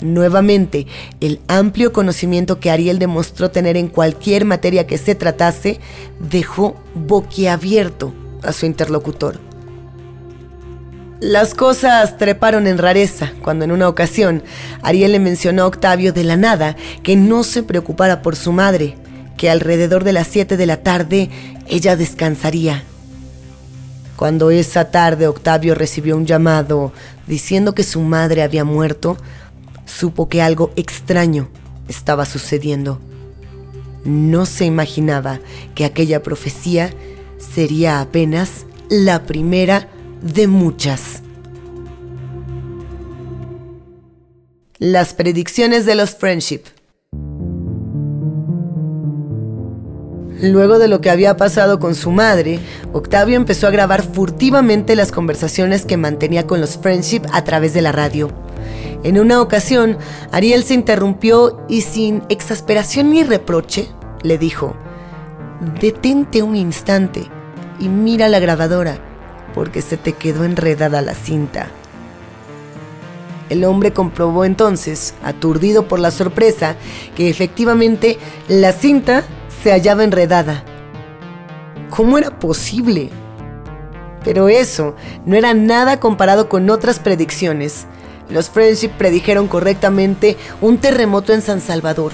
Nuevamente, 0.00 0.86
el 1.20 1.40
amplio 1.48 1.92
conocimiento 1.92 2.58
que 2.60 2.70
Ariel 2.70 2.98
demostró 2.98 3.50
tener 3.50 3.76
en 3.76 3.88
cualquier 3.88 4.44
materia 4.44 4.86
que 4.86 4.98
se 4.98 5.14
tratase 5.14 5.80
dejó 6.18 6.76
boquiabierto 6.94 8.12
a 8.42 8.52
su 8.52 8.66
interlocutor. 8.66 9.40
Las 11.20 11.54
cosas 11.54 12.18
treparon 12.18 12.66
en 12.66 12.76
rareza 12.76 13.32
cuando 13.42 13.64
en 13.64 13.72
una 13.72 13.88
ocasión 13.88 14.42
Ariel 14.82 15.12
le 15.12 15.20
mencionó 15.20 15.62
a 15.62 15.66
Octavio 15.66 16.12
de 16.12 16.24
la 16.24 16.36
nada 16.36 16.76
que 17.02 17.16
no 17.16 17.44
se 17.44 17.62
preocupara 17.62 18.20
por 18.20 18.36
su 18.36 18.52
madre, 18.52 18.96
que 19.38 19.48
alrededor 19.48 20.04
de 20.04 20.12
las 20.12 20.26
7 20.26 20.56
de 20.56 20.66
la 20.66 20.82
tarde 20.82 21.30
ella 21.66 21.96
descansaría 21.96 22.82
cuando 24.24 24.50
esa 24.50 24.90
tarde 24.90 25.28
Octavio 25.28 25.74
recibió 25.74 26.16
un 26.16 26.24
llamado 26.24 26.94
diciendo 27.26 27.74
que 27.74 27.82
su 27.82 28.00
madre 28.00 28.42
había 28.42 28.64
muerto, 28.64 29.18
supo 29.84 30.30
que 30.30 30.40
algo 30.40 30.72
extraño 30.76 31.50
estaba 31.88 32.24
sucediendo. 32.24 33.02
No 34.06 34.46
se 34.46 34.64
imaginaba 34.64 35.40
que 35.74 35.84
aquella 35.84 36.22
profecía 36.22 36.94
sería 37.36 38.00
apenas 38.00 38.64
la 38.88 39.24
primera 39.24 39.90
de 40.22 40.46
muchas. 40.46 41.22
Las 44.78 45.12
predicciones 45.12 45.84
de 45.84 45.96
los 45.96 46.14
Friendship. 46.14 46.62
Luego 50.52 50.78
de 50.78 50.88
lo 50.88 51.00
que 51.00 51.08
había 51.08 51.38
pasado 51.38 51.78
con 51.78 51.94
su 51.94 52.10
madre, 52.10 52.60
Octavio 52.92 53.36
empezó 53.36 53.66
a 53.66 53.70
grabar 53.70 54.02
furtivamente 54.02 54.94
las 54.94 55.10
conversaciones 55.10 55.86
que 55.86 55.96
mantenía 55.96 56.46
con 56.46 56.60
los 56.60 56.76
Friendship 56.76 57.22
a 57.32 57.44
través 57.44 57.72
de 57.72 57.80
la 57.80 57.92
radio. 57.92 58.28
En 59.04 59.18
una 59.18 59.40
ocasión, 59.40 59.96
Ariel 60.32 60.62
se 60.62 60.74
interrumpió 60.74 61.64
y 61.66 61.80
sin 61.80 62.24
exasperación 62.28 63.10
ni 63.10 63.22
reproche, 63.22 63.88
le 64.22 64.36
dijo, 64.36 64.76
detente 65.80 66.42
un 66.42 66.56
instante 66.56 67.26
y 67.80 67.88
mira 67.88 68.28
la 68.28 68.38
grabadora, 68.38 68.98
porque 69.54 69.80
se 69.80 69.96
te 69.96 70.12
quedó 70.12 70.44
enredada 70.44 71.00
la 71.00 71.14
cinta. 71.14 71.68
El 73.48 73.64
hombre 73.64 73.94
comprobó 73.94 74.44
entonces, 74.44 75.14
aturdido 75.22 75.88
por 75.88 76.00
la 76.00 76.10
sorpresa, 76.10 76.76
que 77.16 77.30
efectivamente 77.30 78.18
la 78.48 78.72
cinta 78.72 79.24
se 79.64 79.72
hallaba 79.72 80.04
enredada. 80.04 80.62
¿Cómo 81.88 82.18
era 82.18 82.38
posible? 82.38 83.08
Pero 84.22 84.50
eso 84.50 84.94
no 85.24 85.36
era 85.36 85.54
nada 85.54 85.98
comparado 86.00 86.50
con 86.50 86.68
otras 86.68 86.98
predicciones. 86.98 87.86
Los 88.28 88.50
Friendship 88.50 88.90
predijeron 88.98 89.48
correctamente 89.48 90.36
un 90.60 90.76
terremoto 90.76 91.32
en 91.32 91.40
San 91.40 91.62
Salvador. 91.62 92.12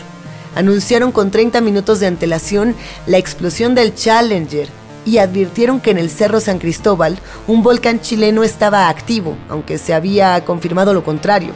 Anunciaron 0.55 1.11
con 1.11 1.33
30 1.33 1.61
minutos 1.61 1.99
de 1.99 2.07
antelación 2.07 2.77
la 3.09 3.19
explosión 3.19 3.75
del 3.75 3.97
Challenger 3.97 4.69
y 5.05 5.19
advirtieron 5.19 5.81
que 5.81 5.91
en 5.91 5.99
el 5.99 6.09
Cerro 6.09 6.39
San 6.39 6.61
Cristóbal 6.61 7.19
un 7.49 7.65
volcán 7.65 8.01
chileno 8.01 8.45
estaba 8.45 8.89
activo, 8.89 9.37
aunque 9.49 9.79
se 9.79 9.93
había 9.93 10.45
confirmado 10.45 10.95
lo 10.95 11.03
contrario. 11.03 11.51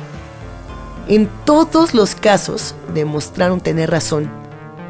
En 1.06 1.28
todos 1.44 1.94
los 1.94 2.16
casos 2.16 2.74
demostraron 2.92 3.60
tener 3.60 3.92
razón. 3.92 4.28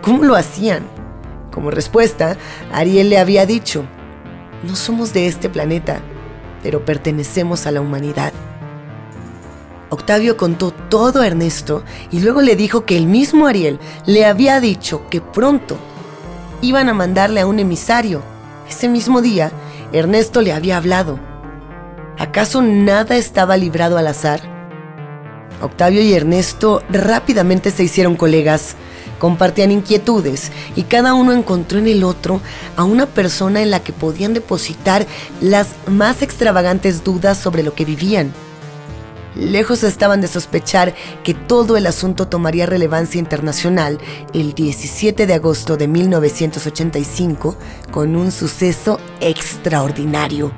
¿Cómo 0.01 0.25
lo 0.25 0.35
hacían? 0.35 0.94
Como 1.55 1.71
respuesta, 1.71 2.37
Ariel 2.73 3.11
le 3.11 3.19
había 3.19 3.47
dicho, 3.47 3.85
no 4.65 4.75
somos 4.75 5.13
de 5.13 5.29
este 5.29 5.49
planeta, 5.49 6.01
pero 6.65 6.85
pertenecemos 6.85 7.67
a 7.67 7.71
la 7.71 7.81
humanidad. 7.81 8.33
Octavio 9.89 10.37
contó 10.37 10.73
todo 10.73 11.21
a 11.21 11.29
Ernesto 11.29 11.85
y 12.11 12.19
luego 12.19 12.43
le 12.43 12.57
dijo 12.57 12.85
que 12.85 12.97
el 12.97 13.07
mismo 13.07 13.47
Ariel 13.47 13.79
le 14.05 14.27
había 14.27 14.59
dicho 14.59 15.09
que 15.11 15.21
pronto 15.21 15.77
iban 16.61 16.89
a 16.89 16.95
mandarle 16.95 17.41
a 17.41 17.47
un 17.47 17.61
emisario. 17.61 18.21
Ese 18.69 18.89
mismo 18.89 19.23
día, 19.23 19.53
Ernesto 19.93 20.43
le 20.43 20.53
había 20.53 20.77
hablado. 20.77 21.21
¿Acaso 22.19 22.63
nada 22.63 23.15
estaba 23.15 23.57
librado 23.57 23.97
al 23.97 24.09
azar? 24.09 24.41
Octavio 25.63 26.03
y 26.03 26.15
Ernesto 26.15 26.83
rápidamente 26.91 27.71
se 27.71 27.85
hicieron 27.85 28.17
colegas 28.17 28.75
compartían 29.25 29.71
inquietudes 29.71 30.53
y 30.77 30.83
cada 30.83 31.15
uno 31.15 31.33
encontró 31.33 31.79
en 31.79 31.89
el 31.89 32.05
otro 32.05 32.43
a 32.77 32.85
una 32.85 33.07
persona 33.07 33.63
en 33.63 33.71
la 33.71 33.81
que 33.81 33.95
podían 33.95 34.35
depositar 34.35 35.07
las 35.41 35.69
más 35.87 36.21
extravagantes 36.21 37.05
dudas 37.05 37.39
sobre 37.39 37.63
lo 37.63 37.73
que 37.73 37.87
vivían. 37.87 38.35
Lejos 39.35 39.83
estaban 39.83 40.21
de 40.21 40.29
sospechar 40.29 40.95
que 41.23 41.33
todo 41.33 41.79
el 41.79 41.87
asunto 41.87 42.29
tomaría 42.29 42.67
relevancia 42.67 43.19
internacional 43.19 43.99
el 44.35 44.53
17 44.53 45.27
de 45.27 45.33
agosto 45.33 45.79
de 45.79 45.89
1985 45.89 47.57
con 47.91 48.17
un 48.17 48.31
suceso 48.31 49.01
extraordinario. 49.23 50.53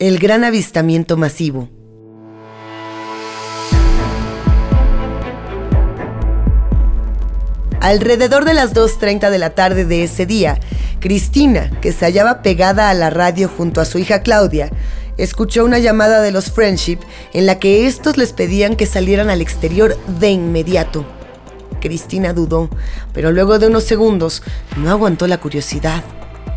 El 0.00 0.18
gran 0.18 0.42
avistamiento 0.42 1.16
masivo. 1.16 1.68
Alrededor 7.80 8.44
de 8.44 8.52
las 8.52 8.74
2.30 8.74 9.30
de 9.30 9.38
la 9.38 9.50
tarde 9.50 9.86
de 9.86 10.04
ese 10.04 10.26
día, 10.26 10.60
Cristina, 11.00 11.70
que 11.80 11.92
se 11.92 12.04
hallaba 12.04 12.42
pegada 12.42 12.90
a 12.90 12.94
la 12.94 13.08
radio 13.08 13.48
junto 13.48 13.80
a 13.80 13.86
su 13.86 13.98
hija 13.98 14.20
Claudia, 14.20 14.70
escuchó 15.16 15.64
una 15.64 15.78
llamada 15.78 16.20
de 16.20 16.30
los 16.30 16.52
Friendship 16.52 16.98
en 17.32 17.46
la 17.46 17.58
que 17.58 17.86
estos 17.86 18.18
les 18.18 18.34
pedían 18.34 18.76
que 18.76 18.84
salieran 18.84 19.30
al 19.30 19.40
exterior 19.40 19.96
de 20.20 20.28
inmediato. 20.28 21.06
Cristina 21.80 22.34
dudó, 22.34 22.68
pero 23.14 23.32
luego 23.32 23.58
de 23.58 23.68
unos 23.68 23.84
segundos 23.84 24.42
no 24.76 24.90
aguantó 24.90 25.26
la 25.26 25.38
curiosidad. 25.38 26.04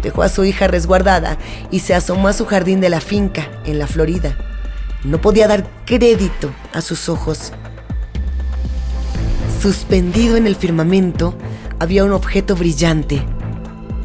Dejó 0.01 0.23
a 0.23 0.29
su 0.29 0.43
hija 0.43 0.67
resguardada 0.67 1.37
y 1.71 1.79
se 1.79 1.95
asomó 1.95 2.27
a 2.27 2.33
su 2.33 2.45
jardín 2.45 2.81
de 2.81 2.89
la 2.89 2.99
finca, 2.99 3.47
en 3.63 3.79
la 3.79 3.87
Florida. 3.87 4.37
No 5.05 5.21
podía 5.21 5.47
dar 5.47 5.65
crédito 5.85 6.53
a 6.73 6.81
sus 6.81 7.07
ojos. 7.07 7.53
Suspendido 9.63 10.35
en 10.35 10.45
el 10.45 10.57
firmamento 10.57 11.33
había 11.79 12.03
un 12.03 12.11
objeto 12.11 12.53
brillante. 12.53 13.25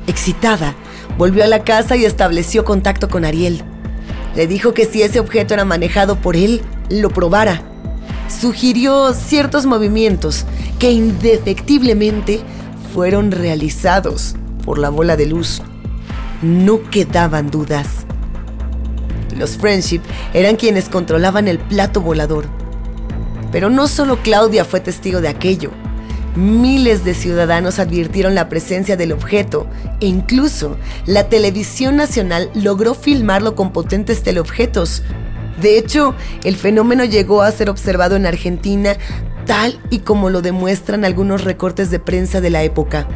Excitada, 0.06 0.76
volvió 1.18 1.42
a 1.42 1.48
la 1.48 1.64
casa 1.64 1.96
y 1.96 2.04
estableció 2.04 2.64
contacto 2.64 3.08
con 3.08 3.24
Ariel. 3.24 3.64
Le 4.36 4.46
dijo 4.46 4.72
que 4.72 4.84
si 4.84 5.02
ese 5.02 5.18
objeto 5.18 5.54
era 5.54 5.64
manejado 5.64 6.14
por 6.14 6.36
él, 6.36 6.62
lo 6.90 7.10
probara. 7.10 7.60
Sugirió 8.28 9.12
ciertos 9.14 9.66
movimientos 9.66 10.46
que 10.78 10.92
indefectiblemente 10.92 12.40
fueron 12.94 13.32
realizados 13.32 14.36
por 14.64 14.78
la 14.78 14.90
bola 14.90 15.16
de 15.16 15.26
luz. 15.26 15.60
No 16.40 16.88
quedaban 16.88 17.50
dudas. 17.50 18.06
Los 19.36 19.56
Friendship 19.56 20.02
eran 20.34 20.54
quienes 20.54 20.88
controlaban 20.88 21.48
el 21.48 21.58
plato 21.58 22.00
volador. 22.00 22.57
Pero 23.50 23.70
no 23.70 23.88
solo 23.88 24.18
Claudia 24.22 24.64
fue 24.64 24.80
testigo 24.80 25.20
de 25.20 25.28
aquello. 25.28 25.70
Miles 26.36 27.04
de 27.04 27.14
ciudadanos 27.14 27.78
advirtieron 27.78 28.34
la 28.34 28.48
presencia 28.48 28.96
del 28.96 29.12
objeto 29.12 29.66
e 30.00 30.06
incluso 30.06 30.76
la 31.06 31.28
televisión 31.28 31.96
nacional 31.96 32.50
logró 32.54 32.94
filmarlo 32.94 33.54
con 33.54 33.72
potentes 33.72 34.22
teleobjetos. 34.22 35.02
De 35.60 35.78
hecho, 35.78 36.14
el 36.44 36.56
fenómeno 36.56 37.04
llegó 37.04 37.42
a 37.42 37.50
ser 37.50 37.70
observado 37.70 38.14
en 38.14 38.26
Argentina 38.26 38.96
tal 39.46 39.80
y 39.90 40.00
como 40.00 40.30
lo 40.30 40.42
demuestran 40.42 41.04
algunos 41.04 41.42
recortes 41.42 41.90
de 41.90 41.98
prensa 41.98 42.40
de 42.40 42.50
la 42.50 42.62
época. 42.62 43.08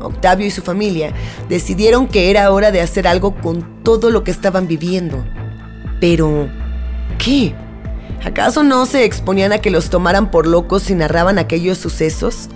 Octavio 0.00 0.46
y 0.46 0.50
su 0.50 0.62
familia 0.62 1.12
decidieron 1.48 2.06
que 2.06 2.30
era 2.30 2.52
hora 2.52 2.70
de 2.70 2.80
hacer 2.80 3.08
algo 3.08 3.34
con 3.34 3.82
todo 3.82 4.10
lo 4.10 4.22
que 4.22 4.30
estaban 4.30 4.68
viviendo. 4.68 5.24
Pero, 6.00 6.48
¿qué? 7.18 7.54
¿Acaso 8.24 8.62
no 8.62 8.84
se 8.86 9.04
exponían 9.04 9.52
a 9.52 9.58
que 9.58 9.70
los 9.70 9.90
tomaran 9.90 10.30
por 10.30 10.46
locos 10.46 10.84
si 10.84 10.94
narraban 10.94 11.38
aquellos 11.38 11.78
sucesos? 11.78 12.48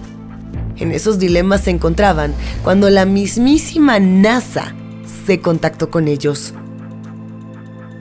En 0.76 0.92
esos 0.92 1.18
dilemas 1.18 1.62
se 1.62 1.70
encontraban 1.70 2.34
cuando 2.64 2.90
la 2.90 3.04
mismísima 3.04 3.98
NASA 3.98 4.74
se 5.26 5.40
contactó 5.40 5.90
con 5.90 6.08
ellos. 6.08 6.54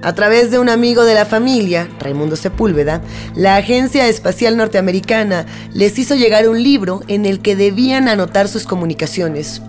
A 0.03 0.15
través 0.15 0.49
de 0.49 0.57
un 0.57 0.67
amigo 0.67 1.05
de 1.05 1.13
la 1.13 1.25
familia, 1.25 1.87
Raimundo 1.99 2.35
Sepúlveda, 2.35 3.01
la 3.35 3.57
Agencia 3.57 4.07
Espacial 4.07 4.57
Norteamericana 4.57 5.45
les 5.73 5.99
hizo 5.99 6.15
llegar 6.15 6.49
un 6.49 6.63
libro 6.63 7.01
en 7.07 7.27
el 7.27 7.39
que 7.39 7.55
debían 7.55 8.07
anotar 8.07 8.47
sus 8.47 8.65
comunicaciones. 8.65 9.61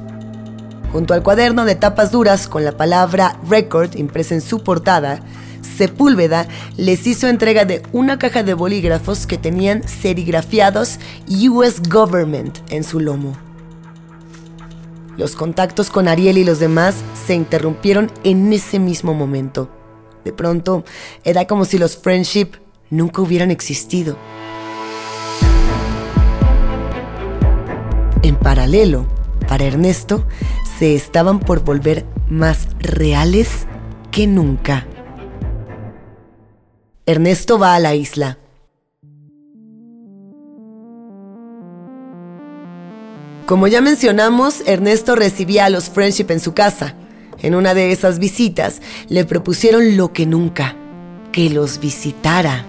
Junto 0.91 1.13
al 1.13 1.23
cuaderno 1.23 1.67
de 1.67 1.75
tapas 1.75 2.13
duras 2.13 2.49
con 2.49 2.65
la 2.65 2.79
palabra 2.79 3.39
record 3.47 3.95
impresa 3.97 4.35
en 4.35 4.41
su 4.41 4.65
portada, 4.65 5.21
Sepúlveda 5.63 6.47
les 6.77 7.07
hizo 7.07 7.29
entrega 7.29 7.65
de 7.65 7.83
una 7.93 8.19
caja 8.19 8.43
de 8.43 8.55
bolígrafos 8.55 9.27
que 9.27 9.39
tenían 9.39 9.87
serigrafiados 9.87 10.99
US 11.29 11.81
Government 11.89 12.59
en 12.71 12.85
su 12.85 13.01
lomo. 13.01 13.37
Los 15.17 15.37
contactos 15.37 15.91
con 15.91 16.09
Ariel 16.09 16.39
y 16.39 16.45
los 16.45 16.59
demás 16.59 16.97
se 17.27 17.35
interrumpieron 17.35 18.11
en 18.25 18.53
ese 18.53 18.79
mismo 18.79 19.15
momento. 19.15 19.71
De 20.25 20.33
pronto, 20.33 20.85
era 21.25 21.47
como 21.47 21.65
si 21.65 21.79
los 21.79 21.97
friendship 21.97 22.53
nunca 22.91 23.23
hubieran 23.23 23.51
existido. 23.51 24.17
En 28.23 28.37
paralelo, 28.37 29.07
para 29.49 29.65
Ernesto, 29.65 30.27
se 30.79 30.95
estaban 30.95 31.41
por 31.41 31.65
volver 31.65 32.07
más 32.29 32.69
reales 32.81 33.67
que 34.11 34.27
nunca. 34.27 34.87
Ernesto 37.05 37.59
va 37.59 37.75
a 37.75 37.81
la 37.81 37.97
isla. 37.97 38.39
Como 43.45 43.67
ya 43.67 43.81
mencionamos, 43.81 44.63
Ernesto 44.67 45.17
recibía 45.17 45.65
a 45.65 45.71
los 45.71 45.91
Friendship 45.91 46.27
en 46.29 46.39
su 46.39 46.55
casa. 46.55 46.95
En 47.41 47.57
una 47.57 47.75
de 47.75 47.91
esas 47.91 48.21
visitas 48.21 48.81
le 49.09 49.25
propusieron 49.25 49.97
lo 49.97 50.13
que 50.13 50.27
nunca, 50.27 50.77
que 51.33 51.51
los 51.51 51.81
visitara. 51.81 52.67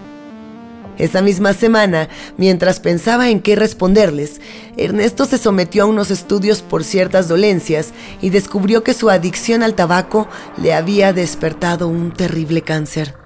Esa 0.98 1.22
misma 1.22 1.54
semana, 1.54 2.10
mientras 2.36 2.80
pensaba 2.80 3.30
en 3.30 3.40
qué 3.40 3.56
responderles, 3.56 4.42
Ernesto 4.78 5.26
se 5.26 5.38
sometió 5.38 5.84
a 5.84 5.86
unos 5.86 6.10
estudios 6.10 6.64
por 6.64 6.84
ciertas 6.84 7.28
dolencias 7.28 7.94
y 8.20 8.32
descubrió 8.32 8.82
que 8.82 8.96
su 8.96 9.12
adicción 9.12 9.62
al 9.62 9.76
tabaco 9.76 10.28
le 10.58 10.74
había 10.74 11.14
despertado 11.14 11.88
un 11.88 12.12
terrible 12.12 12.64
cáncer. 12.64 13.23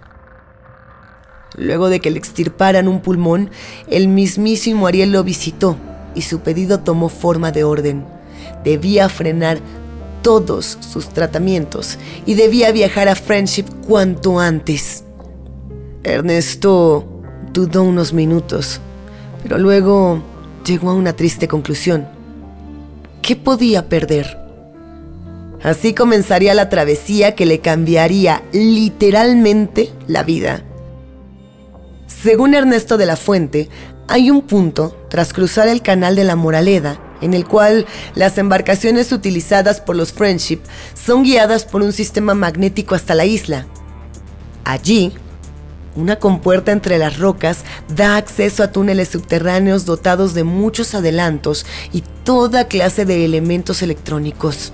Luego 1.58 1.90
de 1.90 2.00
que 2.00 2.12
le 2.12 2.20
extirparan 2.20 2.88
un 2.88 3.02
pulmón, 3.02 3.50
el 3.90 4.08
mismísimo 4.08 4.86
Ariel 4.88 5.12
lo 5.12 5.24
visitó 5.24 5.76
y 6.14 6.22
su 6.22 6.40
pedido 6.40 6.80
tomó 6.80 7.10
forma 7.10 7.52
de 7.52 7.64
orden. 7.64 8.06
Debía 8.64 9.10
frenar 9.10 9.60
todos 10.22 10.78
sus 10.82 11.10
tratamientos 11.10 11.98
y 12.26 12.36
debía 12.36 12.72
viajar 12.72 13.08
a 13.08 13.16
Friendship 13.16 13.66
cuanto 13.88 14.40
antes. 14.40 15.04
Ernesto 16.04 17.06
dudó 17.54 17.84
unos 17.84 18.14
minutos, 18.14 18.80
pero 19.42 19.58
luego 19.58 20.22
llegó 20.64 20.92
a 20.92 20.96
una 20.96 21.14
triste 21.14 21.48
conclusión. 21.48 22.08
¿Qué 23.24 23.36
podía 23.36 23.90
perder? 23.90 24.38
Así 25.64 25.94
comenzaría 25.94 26.54
la 26.54 26.70
travesía 26.70 27.34
que 27.34 27.48
le 27.48 27.60
cambiaría 27.60 28.44
literalmente 28.52 29.92
la 30.08 30.22
vida. 30.22 30.67
Según 32.22 32.56
Ernesto 32.56 32.98
de 32.98 33.06
la 33.06 33.16
Fuente, 33.16 33.70
hay 34.08 34.32
un 34.32 34.42
punto, 34.42 34.98
tras 35.08 35.34
cruzar 35.34 35.68
el 35.68 35.84
canal 35.84 36.16
de 36.16 36.24
la 36.24 36.36
Moraleda, 36.36 37.00
en 37.22 37.36
el 37.36 37.46
cual 37.46 37.86
las 38.16 38.40
embarcaciones 38.40 39.12
utilizadas 39.12 39.82
por 39.82 39.96
los 39.96 40.14
Friendship 40.14 40.62
son 40.96 41.22
guiadas 41.22 41.66
por 41.66 41.84
un 41.84 41.94
sistema 41.94 42.34
magnético 42.34 42.96
hasta 42.96 43.14
la 43.14 43.26
isla. 43.26 43.68
Allí, 44.64 45.14
una 45.96 46.16
compuerta 46.16 46.72
entre 46.72 46.98
las 46.98 47.20
rocas 47.20 47.60
da 47.96 48.18
acceso 48.18 48.64
a 48.64 48.72
túneles 48.72 49.10
subterráneos 49.10 49.86
dotados 49.86 50.34
de 50.34 50.44
muchos 50.44 50.96
adelantos 50.96 51.68
y 51.94 52.04
toda 52.24 52.68
clase 52.68 53.06
de 53.06 53.26
elementos 53.26 53.84
electrónicos. 53.84 54.72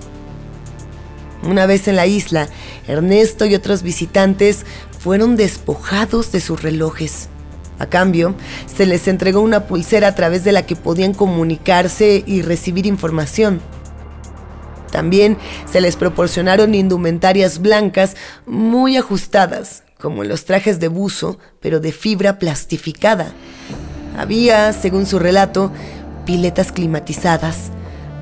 Una 1.42 1.66
vez 1.66 1.88
en 1.88 1.96
la 1.96 2.06
isla, 2.06 2.48
Ernesto 2.88 3.44
y 3.44 3.54
otros 3.54 3.82
visitantes 3.82 4.64
fueron 4.98 5.36
despojados 5.36 6.32
de 6.32 6.40
sus 6.40 6.62
relojes. 6.62 7.28
A 7.78 7.86
cambio, 7.86 8.34
se 8.66 8.86
les 8.86 9.08
entregó 9.08 9.40
una 9.40 9.66
pulsera 9.66 10.08
a 10.08 10.14
través 10.14 10.44
de 10.44 10.52
la 10.52 10.64
que 10.64 10.76
podían 10.76 11.12
comunicarse 11.12 12.22
y 12.26 12.42
recibir 12.42 12.86
información. 12.86 13.60
También 14.92 15.38
se 15.70 15.80
les 15.80 15.96
proporcionaron 15.96 16.74
indumentarias 16.74 17.58
blancas 17.58 18.14
muy 18.46 18.96
ajustadas, 18.96 19.82
como 19.98 20.22
los 20.22 20.44
trajes 20.44 20.78
de 20.78 20.86
buzo, 20.86 21.38
pero 21.60 21.80
de 21.80 21.90
fibra 21.90 22.38
plastificada. 22.38 23.32
Había, 24.16 24.72
según 24.72 25.06
su 25.06 25.18
relato, 25.18 25.72
piletas 26.24 26.70
climatizadas, 26.70 27.72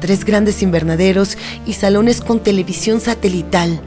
tres 0.00 0.24
grandes 0.24 0.62
invernaderos 0.62 1.36
y 1.66 1.74
salones 1.74 2.22
con 2.22 2.40
televisión 2.40 3.02
satelital. 3.02 3.82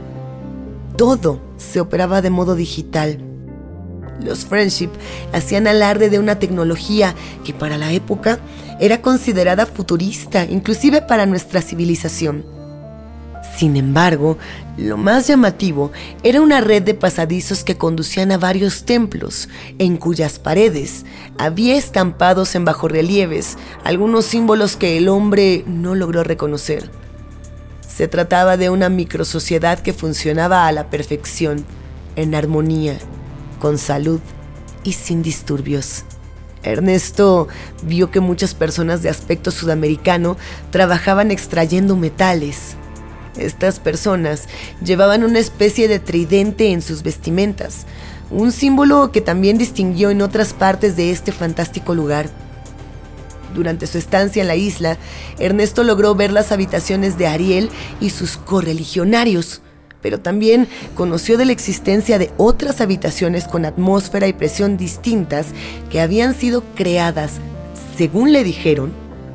Todo 0.96 1.40
se 1.56 1.80
operaba 1.80 2.22
de 2.22 2.30
modo 2.30 2.54
digital 2.54 3.25
los 4.20 4.44
Friendship 4.44 4.90
hacían 5.32 5.66
alarde 5.66 6.10
de 6.10 6.18
una 6.18 6.38
tecnología 6.38 7.14
que 7.44 7.52
para 7.52 7.78
la 7.78 7.92
época 7.92 8.38
era 8.80 9.00
considerada 9.00 9.66
futurista, 9.66 10.44
inclusive 10.44 11.02
para 11.02 11.26
nuestra 11.26 11.62
civilización. 11.62 12.44
Sin 13.56 13.76
embargo, 13.76 14.36
lo 14.76 14.98
más 14.98 15.28
llamativo 15.28 15.90
era 16.22 16.42
una 16.42 16.60
red 16.60 16.82
de 16.82 16.92
pasadizos 16.92 17.64
que 17.64 17.78
conducían 17.78 18.30
a 18.30 18.36
varios 18.36 18.84
templos, 18.84 19.48
en 19.78 19.96
cuyas 19.96 20.38
paredes 20.38 21.06
había 21.38 21.76
estampados 21.76 22.54
en 22.54 22.66
bajorrelieves 22.66 23.56
algunos 23.82 24.26
símbolos 24.26 24.76
que 24.76 24.98
el 24.98 25.08
hombre 25.08 25.64
no 25.66 25.94
logró 25.94 26.22
reconocer. 26.22 26.90
Se 27.88 28.08
trataba 28.08 28.58
de 28.58 28.68
una 28.68 28.90
microsociedad 28.90 29.78
que 29.78 29.94
funcionaba 29.94 30.66
a 30.66 30.72
la 30.72 30.90
perfección, 30.90 31.64
en 32.14 32.34
armonía 32.34 32.98
con 33.58 33.78
salud 33.78 34.20
y 34.84 34.92
sin 34.92 35.22
disturbios. 35.22 36.04
Ernesto 36.62 37.48
vio 37.82 38.10
que 38.10 38.20
muchas 38.20 38.54
personas 38.54 39.02
de 39.02 39.08
aspecto 39.08 39.50
sudamericano 39.50 40.36
trabajaban 40.70 41.30
extrayendo 41.30 41.96
metales. 41.96 42.76
Estas 43.36 43.78
personas 43.78 44.48
llevaban 44.82 45.22
una 45.22 45.38
especie 45.38 45.88
de 45.88 45.98
tridente 45.98 46.72
en 46.72 46.82
sus 46.82 47.02
vestimentas, 47.02 47.86
un 48.30 48.50
símbolo 48.50 49.12
que 49.12 49.20
también 49.20 49.58
distinguió 49.58 50.10
en 50.10 50.22
otras 50.22 50.52
partes 50.52 50.96
de 50.96 51.10
este 51.10 51.32
fantástico 51.32 51.94
lugar. 51.94 52.28
Durante 53.54 53.86
su 53.86 53.98
estancia 53.98 54.42
en 54.42 54.48
la 54.48 54.56
isla, 54.56 54.98
Ernesto 55.38 55.84
logró 55.84 56.14
ver 56.14 56.32
las 56.32 56.50
habitaciones 56.52 57.16
de 57.16 57.26
Ariel 57.26 57.70
y 58.00 58.10
sus 58.10 58.36
correligionarios, 58.36 59.62
pero 60.06 60.20
también 60.20 60.68
conoció 60.94 61.36
de 61.36 61.46
la 61.46 61.50
existencia 61.50 62.16
de 62.16 62.30
otras 62.36 62.80
habitaciones 62.80 63.48
con 63.48 63.64
atmósfera 63.64 64.28
y 64.28 64.32
presión 64.32 64.76
distintas 64.76 65.48
que 65.90 66.00
habían 66.00 66.32
sido 66.32 66.62
creadas, 66.76 67.40
según 67.98 68.32
le 68.32 68.44
dijeron, 68.44 68.92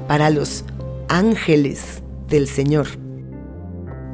para 0.07 0.29
los 0.29 0.63
ángeles 1.09 2.03
del 2.29 2.47
Señor. 2.47 2.87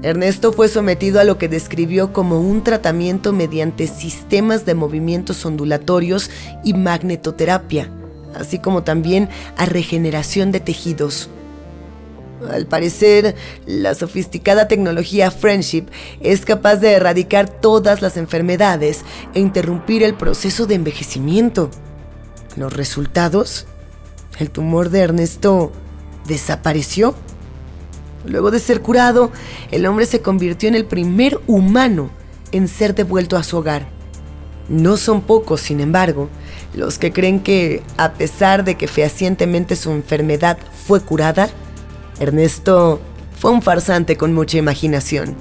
Ernesto 0.02 0.52
fue 0.52 0.68
sometido 0.68 1.20
a 1.20 1.26
lo 1.26 1.38
que 1.38 1.48
describió 1.48 2.12
como 2.12 2.42
un 2.42 2.64
tratamiento 2.64 3.34
mediante 3.34 3.86
sistemas 3.86 4.66
de 4.66 4.74
movimientos 4.74 5.46
ondulatorios 5.46 6.32
y 6.64 6.74
magnetoterapia, 6.74 7.92
así 8.34 8.58
como 8.58 8.82
también 8.82 9.30
a 9.58 9.68
regeneración 9.68 10.52
de 10.52 10.60
tejidos. 10.60 11.30
Al 12.52 12.68
parecer, 12.68 13.36
la 13.66 13.96
sofisticada 13.96 14.68
tecnología 14.68 15.32
Friendship 15.32 15.86
es 16.22 16.46
capaz 16.46 16.76
de 16.76 16.94
erradicar 16.94 17.50
todas 17.50 18.02
las 18.02 18.16
enfermedades 18.16 19.02
e 19.34 19.40
interrumpir 19.40 20.04
el 20.04 20.14
proceso 20.14 20.68
de 20.68 20.76
envejecimiento. 20.76 21.72
¿Los 22.56 22.74
resultados? 22.74 23.66
El 24.40 24.52
tumor 24.52 24.90
de 24.90 25.00
Ernesto 25.00 25.72
desapareció. 26.28 27.16
Luego 28.26 28.52
de 28.52 28.60
ser 28.60 28.82
curado, 28.82 29.32
el 29.72 29.86
hombre 29.86 30.06
se 30.06 30.22
convirtió 30.22 30.70
en 30.70 30.76
el 30.76 30.86
primer 30.86 31.40
humano 31.48 32.12
en 32.52 32.68
ser 32.68 32.94
devuelto 32.94 33.38
a 33.38 33.44
su 33.44 33.58
hogar. 33.58 33.88
No 34.70 34.98
son 34.98 35.22
pocos, 35.22 35.62
sin 35.62 35.80
embargo, 35.80 36.30
los 36.76 37.00
que 37.00 37.14
creen 37.14 37.40
que, 37.40 37.82
a 37.98 38.14
pesar 38.14 38.64
de 38.64 38.76
que 38.76 38.88
fehacientemente 38.88 39.76
su 39.76 39.92
enfermedad 39.92 40.58
fue 40.86 41.02
curada, 41.02 41.50
Ernesto 42.20 43.00
fue 43.40 43.52
un 43.52 43.62
farsante 43.62 44.18
con 44.18 44.34
mucha 44.34 44.58
imaginación. 44.58 45.36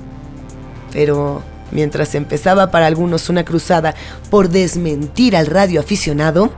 Pero 0.92 1.42
mientras 1.70 2.14
empezaba 2.14 2.70
para 2.70 2.86
algunos 2.86 3.28
una 3.28 3.44
cruzada 3.44 3.94
por 4.30 4.48
desmentir 4.48 5.36
al 5.36 5.46
radio 5.46 5.80
aficionado, 5.80 6.50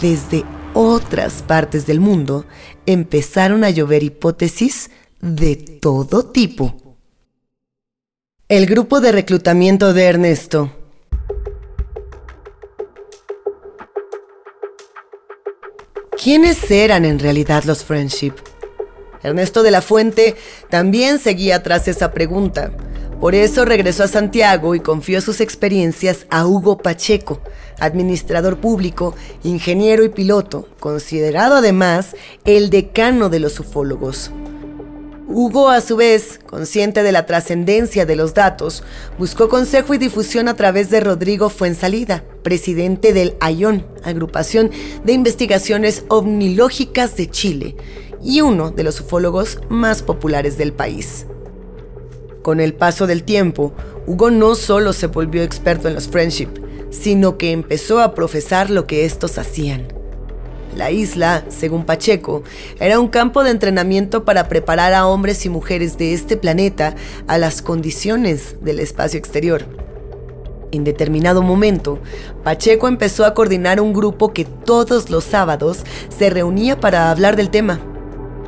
desde 0.00 0.44
otras 0.74 1.42
partes 1.42 1.86
del 1.86 2.00
mundo 2.00 2.44
empezaron 2.84 3.64
a 3.64 3.70
llover 3.70 4.02
hipótesis 4.02 4.90
de 5.20 5.56
todo 5.56 6.26
tipo. 6.26 6.96
El 8.48 8.66
grupo 8.66 9.00
de 9.00 9.10
reclutamiento 9.10 9.92
de 9.92 10.04
Ernesto. 10.04 10.70
¿Quiénes 16.22 16.70
eran 16.70 17.04
en 17.04 17.18
realidad 17.18 17.64
los 17.64 17.84
Friendship? 17.84 18.34
Ernesto 19.26 19.62
de 19.62 19.70
la 19.70 19.82
Fuente 19.82 20.36
también 20.70 21.18
seguía 21.18 21.62
tras 21.62 21.88
esa 21.88 22.12
pregunta. 22.12 22.72
Por 23.20 23.34
eso 23.34 23.64
regresó 23.64 24.04
a 24.04 24.08
Santiago 24.08 24.74
y 24.74 24.80
confió 24.80 25.20
sus 25.20 25.40
experiencias 25.40 26.26
a 26.28 26.46
Hugo 26.46 26.78
Pacheco, 26.78 27.40
administrador 27.78 28.58
público, 28.58 29.14
ingeniero 29.42 30.04
y 30.04 30.10
piloto, 30.10 30.68
considerado 30.80 31.56
además 31.56 32.14
el 32.44 32.68
decano 32.68 33.30
de 33.30 33.40
los 33.40 33.58
ufólogos. 33.58 34.30
Hugo, 35.28 35.70
a 35.70 35.80
su 35.80 35.96
vez, 35.96 36.38
consciente 36.46 37.02
de 37.02 37.10
la 37.10 37.26
trascendencia 37.26 38.06
de 38.06 38.14
los 38.14 38.32
datos, 38.32 38.84
buscó 39.18 39.48
consejo 39.48 39.92
y 39.92 39.98
difusión 39.98 40.46
a 40.46 40.54
través 40.54 40.88
de 40.88 41.00
Rodrigo 41.00 41.50
Fuensalida, 41.50 42.22
presidente 42.44 43.12
del 43.12 43.34
AION, 43.40 43.84
Agrupación 44.04 44.70
de 45.04 45.14
Investigaciones 45.14 46.04
Omnilógicas 46.08 47.16
de 47.16 47.28
Chile, 47.28 47.74
y 48.22 48.40
uno 48.40 48.70
de 48.70 48.84
los 48.84 49.00
ufólogos 49.00 49.58
más 49.68 50.02
populares 50.02 50.58
del 50.58 50.72
país. 50.72 51.26
Con 52.42 52.60
el 52.60 52.74
paso 52.74 53.06
del 53.06 53.24
tiempo, 53.24 53.72
Hugo 54.06 54.30
no 54.30 54.54
solo 54.54 54.92
se 54.92 55.08
volvió 55.08 55.42
experto 55.42 55.88
en 55.88 55.94
los 55.94 56.08
friendship, 56.08 56.50
sino 56.90 57.38
que 57.38 57.52
empezó 57.52 58.00
a 58.00 58.14
profesar 58.14 58.70
lo 58.70 58.86
que 58.86 59.04
estos 59.04 59.38
hacían. 59.38 59.88
La 60.76 60.90
isla, 60.90 61.44
según 61.48 61.84
Pacheco, 61.84 62.42
era 62.78 63.00
un 63.00 63.08
campo 63.08 63.42
de 63.42 63.50
entrenamiento 63.50 64.24
para 64.24 64.46
preparar 64.46 64.92
a 64.92 65.06
hombres 65.06 65.44
y 65.46 65.48
mujeres 65.48 65.96
de 65.96 66.12
este 66.12 66.36
planeta 66.36 66.94
a 67.26 67.38
las 67.38 67.62
condiciones 67.62 68.56
del 68.60 68.80
espacio 68.80 69.18
exterior. 69.18 69.64
En 70.72 70.84
determinado 70.84 71.42
momento, 71.42 71.98
Pacheco 72.44 72.88
empezó 72.88 73.24
a 73.24 73.32
coordinar 73.32 73.80
un 73.80 73.94
grupo 73.94 74.34
que 74.34 74.44
todos 74.44 75.08
los 75.08 75.24
sábados 75.24 75.84
se 76.08 76.28
reunía 76.28 76.78
para 76.78 77.10
hablar 77.10 77.36
del 77.36 77.50
tema. 77.50 77.80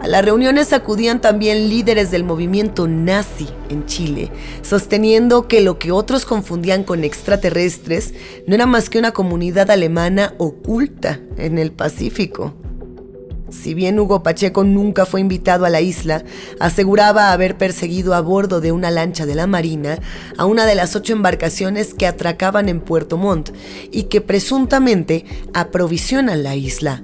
A 0.00 0.06
las 0.06 0.24
reuniones 0.24 0.72
acudían 0.72 1.20
también 1.20 1.68
líderes 1.68 2.12
del 2.12 2.22
movimiento 2.22 2.86
nazi 2.86 3.48
en 3.68 3.84
Chile, 3.86 4.30
sosteniendo 4.62 5.48
que 5.48 5.60
lo 5.60 5.80
que 5.80 5.90
otros 5.90 6.24
confundían 6.24 6.84
con 6.84 7.02
extraterrestres 7.02 8.14
no 8.46 8.54
era 8.54 8.66
más 8.66 8.90
que 8.90 9.00
una 9.00 9.10
comunidad 9.10 9.72
alemana 9.72 10.34
oculta 10.38 11.20
en 11.36 11.58
el 11.58 11.72
Pacífico. 11.72 12.54
Si 13.50 13.74
bien 13.74 13.98
Hugo 13.98 14.22
Pacheco 14.22 14.62
nunca 14.62 15.04
fue 15.04 15.20
invitado 15.20 15.64
a 15.64 15.70
la 15.70 15.80
isla, 15.80 16.22
aseguraba 16.60 17.32
haber 17.32 17.56
perseguido 17.56 18.14
a 18.14 18.20
bordo 18.20 18.60
de 18.60 18.70
una 18.70 18.92
lancha 18.92 19.26
de 19.26 19.34
la 19.34 19.46
Marina 19.48 19.98
a 20.36 20.44
una 20.44 20.64
de 20.66 20.76
las 20.76 20.94
ocho 20.94 21.12
embarcaciones 21.12 21.94
que 21.94 22.06
atracaban 22.06 22.68
en 22.68 22.80
Puerto 22.80 23.16
Montt 23.16 23.50
y 23.90 24.04
que 24.04 24.20
presuntamente 24.20 25.24
aprovisionan 25.54 26.44
la 26.44 26.54
isla. 26.54 27.02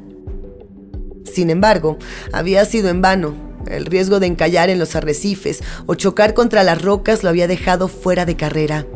Sin 1.24 1.50
embargo, 1.50 1.98
había 2.32 2.64
sido 2.64 2.88
en 2.88 3.02
vano. 3.02 3.34
El 3.66 3.87
riesgo 3.87 4.20
de 4.20 4.26
encallar 4.26 4.68
en 4.70 4.78
los 4.78 4.94
arrecifes 4.94 5.62
o 5.87 5.94
chocar 5.94 6.34
contra 6.34 6.62
las 6.62 6.82
rocas 6.82 7.22
lo 7.22 7.30
había 7.30 7.48
dejado 7.48 7.88
fuera 7.88 8.26
de 8.26 8.37
carrera. 8.37 8.87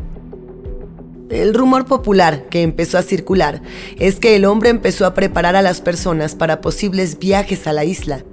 El 1.29 1.53
rumor 1.53 1.85
popular 1.85 2.45
que 2.49 2.63
empezó 2.63 2.97
a 2.97 3.03
circular 3.03 3.61
es 3.97 4.19
que 4.19 4.35
el 4.35 4.45
hombre 4.45 4.69
empezó 4.69 5.05
a 5.05 5.13
preparar 5.13 5.55
a 5.55 5.61
las 5.61 5.79
personas 5.79 6.35
para 6.35 6.61
posibles 6.61 7.19
viajes 7.19 7.67
a 7.67 7.73
la 7.73 7.85
isla. 7.85 8.23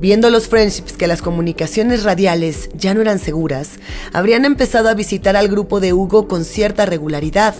Viendo 0.00 0.28
los 0.30 0.48
friendships 0.48 0.92
que 0.92 1.06
las 1.06 1.22
comunicaciones 1.22 2.02
radiales 2.02 2.68
ya 2.74 2.92
no 2.92 3.00
eran 3.00 3.18
seguras, 3.18 3.78
habrían 4.12 4.44
empezado 4.44 4.88
a 4.88 4.94
visitar 4.94 5.36
al 5.36 5.48
grupo 5.48 5.80
de 5.80 5.92
Hugo 5.92 6.28
con 6.28 6.44
cierta 6.44 6.86
regularidad. 6.86 7.54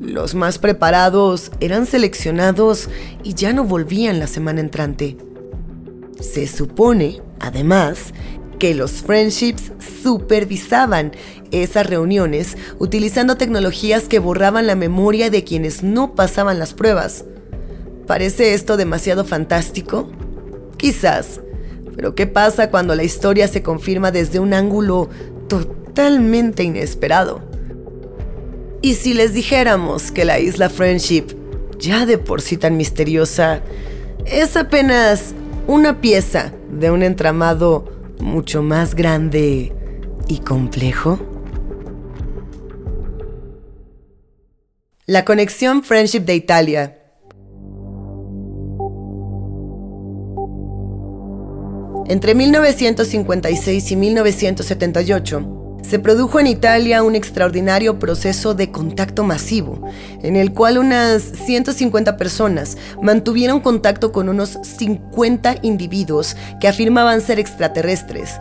Los 0.00 0.34
más 0.34 0.58
preparados 0.58 1.52
eran 1.60 1.84
seleccionados 1.84 2.88
y 3.22 3.34
ya 3.34 3.52
no 3.52 3.64
volvían 3.64 4.18
la 4.18 4.26
semana 4.26 4.60
entrante. 4.60 5.18
Se 6.18 6.46
supone, 6.46 7.20
además, 7.38 8.14
que 8.58 8.74
los 8.74 9.02
friendships 9.02 9.72
supervisaban 10.02 11.12
esas 11.50 11.86
reuniones 11.86 12.56
utilizando 12.78 13.36
tecnologías 13.36 14.08
que 14.08 14.20
borraban 14.20 14.66
la 14.66 14.74
memoria 14.74 15.28
de 15.28 15.44
quienes 15.44 15.82
no 15.82 16.14
pasaban 16.14 16.58
las 16.58 16.72
pruebas. 16.72 17.26
¿Parece 18.06 18.54
esto 18.54 18.78
demasiado 18.78 19.26
fantástico? 19.26 20.10
Quizás, 20.78 21.42
pero 21.94 22.14
¿qué 22.14 22.26
pasa 22.26 22.70
cuando 22.70 22.94
la 22.94 23.04
historia 23.04 23.48
se 23.48 23.62
confirma 23.62 24.10
desde 24.12 24.40
un 24.40 24.54
ángulo 24.54 25.10
totalmente 25.48 26.62
inesperado? 26.62 27.49
Y 28.82 28.94
si 28.94 29.12
les 29.12 29.34
dijéramos 29.34 30.10
que 30.10 30.24
la 30.24 30.38
isla 30.38 30.70
Friendship, 30.70 31.26
ya 31.78 32.06
de 32.06 32.16
por 32.16 32.40
sí 32.40 32.56
tan 32.56 32.76
misteriosa, 32.76 33.62
es 34.24 34.56
apenas 34.56 35.34
una 35.66 36.00
pieza 36.00 36.52
de 36.70 36.90
un 36.90 37.02
entramado 37.02 37.84
mucho 38.20 38.62
más 38.62 38.94
grande 38.94 39.72
y 40.28 40.38
complejo? 40.38 41.18
La 45.06 45.24
conexión 45.24 45.82
Friendship 45.82 46.20
de 46.20 46.34
Italia. 46.36 46.96
Entre 52.06 52.34
1956 52.34 53.92
y 53.92 53.96
1978, 53.96 55.59
se 55.82 55.98
produjo 55.98 56.40
en 56.40 56.46
Italia 56.46 57.02
un 57.02 57.14
extraordinario 57.14 57.98
proceso 57.98 58.54
de 58.54 58.70
contacto 58.70 59.24
masivo, 59.24 59.88
en 60.22 60.36
el 60.36 60.52
cual 60.52 60.78
unas 60.78 61.22
150 61.22 62.16
personas 62.16 62.76
mantuvieron 63.02 63.60
contacto 63.60 64.12
con 64.12 64.28
unos 64.28 64.58
50 64.62 65.56
individuos 65.62 66.36
que 66.60 66.68
afirmaban 66.68 67.20
ser 67.20 67.38
extraterrestres. 67.38 68.40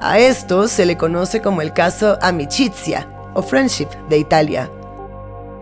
A 0.00 0.18
esto 0.18 0.68
se 0.68 0.86
le 0.86 0.96
conoce 0.96 1.40
como 1.40 1.60
el 1.60 1.72
caso 1.72 2.18
Amicizia 2.22 3.08
o 3.34 3.42
Friendship 3.42 3.88
de 4.08 4.18
Italia. 4.18 4.70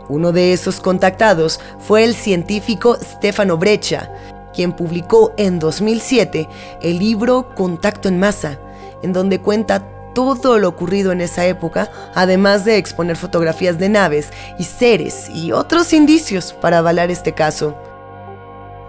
Uno 0.08 0.30
de 0.30 0.52
esos 0.52 0.78
contactados 0.78 1.58
fue 1.80 2.04
el 2.04 2.14
científico 2.14 2.96
Stefano 3.02 3.56
Breccia, 3.56 4.12
quien 4.54 4.72
publicó 4.72 5.34
en 5.36 5.58
2007 5.58 6.48
el 6.82 6.98
libro 6.98 7.54
Contacto 7.54 8.08
en 8.08 8.20
Masa, 8.20 8.58
en 9.02 9.12
donde 9.12 9.40
cuenta 9.40 9.95
todo 10.16 10.58
lo 10.58 10.68
ocurrido 10.68 11.12
en 11.12 11.20
esa 11.20 11.44
época, 11.44 11.90
además 12.14 12.64
de 12.64 12.78
exponer 12.78 13.16
fotografías 13.16 13.78
de 13.78 13.90
naves 13.90 14.30
y 14.58 14.64
seres 14.64 15.28
y 15.28 15.52
otros 15.52 15.92
indicios 15.92 16.54
para 16.54 16.78
avalar 16.78 17.10
este 17.10 17.32
caso. 17.32 17.76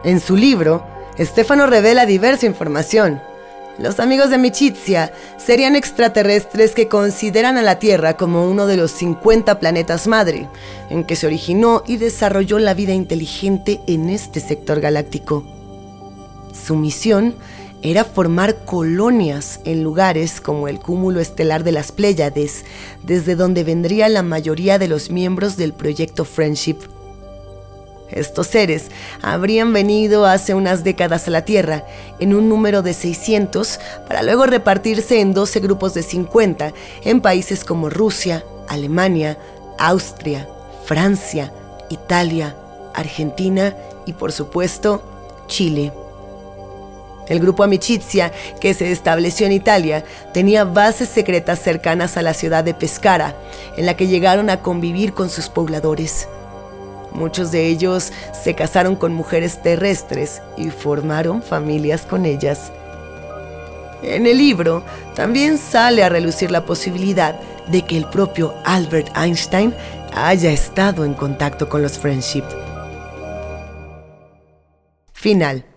En 0.06 0.22
su 0.22 0.38
libro, 0.38 0.86
Stefano 1.20 1.68
revela 1.68 2.06
diversa 2.06 2.46
información, 2.46 3.20
los 3.78 4.00
amigos 4.00 4.32
de 4.32 4.40
Michizia 4.40 5.14
serían 5.38 5.76
extraterrestres 5.76 6.74
que 6.74 6.88
consideran 6.88 7.58
a 7.58 7.62
la 7.62 7.78
Tierra 7.78 8.18
como 8.18 8.50
uno 8.50 8.66
de 8.66 8.76
los 8.76 8.90
50 8.92 9.60
planetas 9.60 10.08
madre, 10.08 10.48
en 10.90 11.04
que 11.04 11.16
se 11.16 11.28
originó 11.28 11.84
y 11.86 11.98
desarrolló 11.98 12.58
la 12.58 12.74
vida 12.74 12.94
inteligente 12.94 13.82
en 13.86 14.10
este 14.10 14.40
sector 14.40 14.80
galáctico. 14.80 15.44
Su 16.54 16.76
misión 16.76 17.36
era 17.82 18.04
formar 18.04 18.66
colonias 18.66 19.60
en 19.66 19.84
lugares 19.84 20.42
como 20.42 20.68
el 20.68 20.80
cúmulo 20.80 21.20
estelar 21.20 21.64
de 21.64 21.72
las 21.72 21.92
Pléyades, 21.92 22.66
desde 23.04 23.36
donde 23.36 23.64
vendría 23.64 24.10
la 24.10 24.24
mayoría 24.24 24.80
de 24.80 24.88
los 24.88 25.12
miembros 25.12 25.58
del 25.58 25.74
proyecto 25.74 26.26
Friendship 26.26 26.78
estos 28.10 28.48
seres 28.48 28.90
habrían 29.22 29.74
venido 29.74 30.26
hace 30.26 30.54
unas 30.54 30.84
décadas 30.84 31.28
a 31.28 31.32
la 31.32 31.44
Tierra 31.44 31.86
en 32.20 32.34
un 32.34 32.48
número 32.48 32.82
de 32.82 32.94
600 32.94 33.80
para 34.08 34.24
luego 34.24 34.46
repartirse 34.46 35.20
en 35.20 35.34
12 35.34 35.60
grupos 35.60 35.94
de 35.94 36.04
50 36.04 36.74
en 37.04 37.22
países 37.22 37.66
como 37.66 37.90
Rusia, 37.90 38.46
Alemania, 38.70 39.38
Austria, 39.78 40.48
Francia, 40.86 41.52
Italia, 41.90 42.56
Argentina 42.94 43.76
y 44.06 44.14
por 44.14 44.32
supuesto 44.32 45.02
Chile. 45.48 45.92
El 47.30 47.40
grupo 47.40 47.64
Amicizia, 47.64 48.32
que 48.60 48.74
se 48.74 48.92
estableció 48.92 49.46
en 49.46 49.52
Italia, 49.52 50.04
tenía 50.34 50.64
bases 50.64 51.10
secretas 51.10 51.60
cercanas 51.60 52.18
a 52.18 52.22
la 52.22 52.34
ciudad 52.34 52.64
de 52.64 52.74
Pescara, 52.74 53.36
en 53.76 53.86
la 53.86 53.96
que 53.96 54.08
llegaron 54.08 54.50
a 54.50 54.62
convivir 54.62 55.14
con 55.14 55.30
sus 55.30 55.50
pobladores. 55.50 56.28
Muchos 57.12 57.52
de 57.52 57.68
ellos 57.68 58.12
se 58.32 58.54
casaron 58.54 58.96
con 58.96 59.14
mujeres 59.14 59.62
terrestres 59.62 60.42
y 60.56 60.70
formaron 60.70 61.42
familias 61.42 62.04
con 62.04 62.26
ellas. 62.26 62.72
En 64.04 64.28
el 64.28 64.38
libro 64.38 64.84
también 65.16 65.58
sale 65.58 66.04
a 66.04 66.10
relucir 66.10 66.52
la 66.52 66.66
posibilidad 66.66 67.40
de 67.68 67.84
que 67.84 67.98
el 67.98 68.06
propio 68.06 68.54
Albert 68.64 69.10
Einstein 69.18 69.74
haya 70.14 70.52
estado 70.52 71.04
en 71.04 71.14
contacto 71.14 71.68
con 71.68 71.82
los 71.82 71.98
Friendship. 71.98 72.44
Final. 75.14 75.77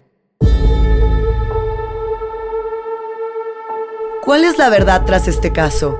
¿Cuál 4.31 4.45
es 4.45 4.59
la 4.59 4.69
verdad 4.69 5.07
tras 5.07 5.27
este 5.27 5.51
caso? 5.51 5.99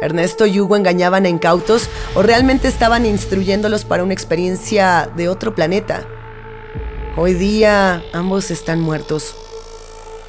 Ernesto 0.00 0.44
y 0.44 0.58
Hugo 0.58 0.74
engañaban 0.74 1.24
a 1.24 1.28
incautos 1.28 1.88
o 2.16 2.22
realmente 2.24 2.66
estaban 2.66 3.06
instruyéndolos 3.06 3.84
para 3.84 4.02
una 4.02 4.12
experiencia 4.12 5.08
de 5.16 5.28
otro 5.28 5.54
planeta. 5.54 6.04
Hoy 7.16 7.34
día 7.34 8.02
ambos 8.12 8.50
están 8.50 8.80
muertos. 8.80 9.36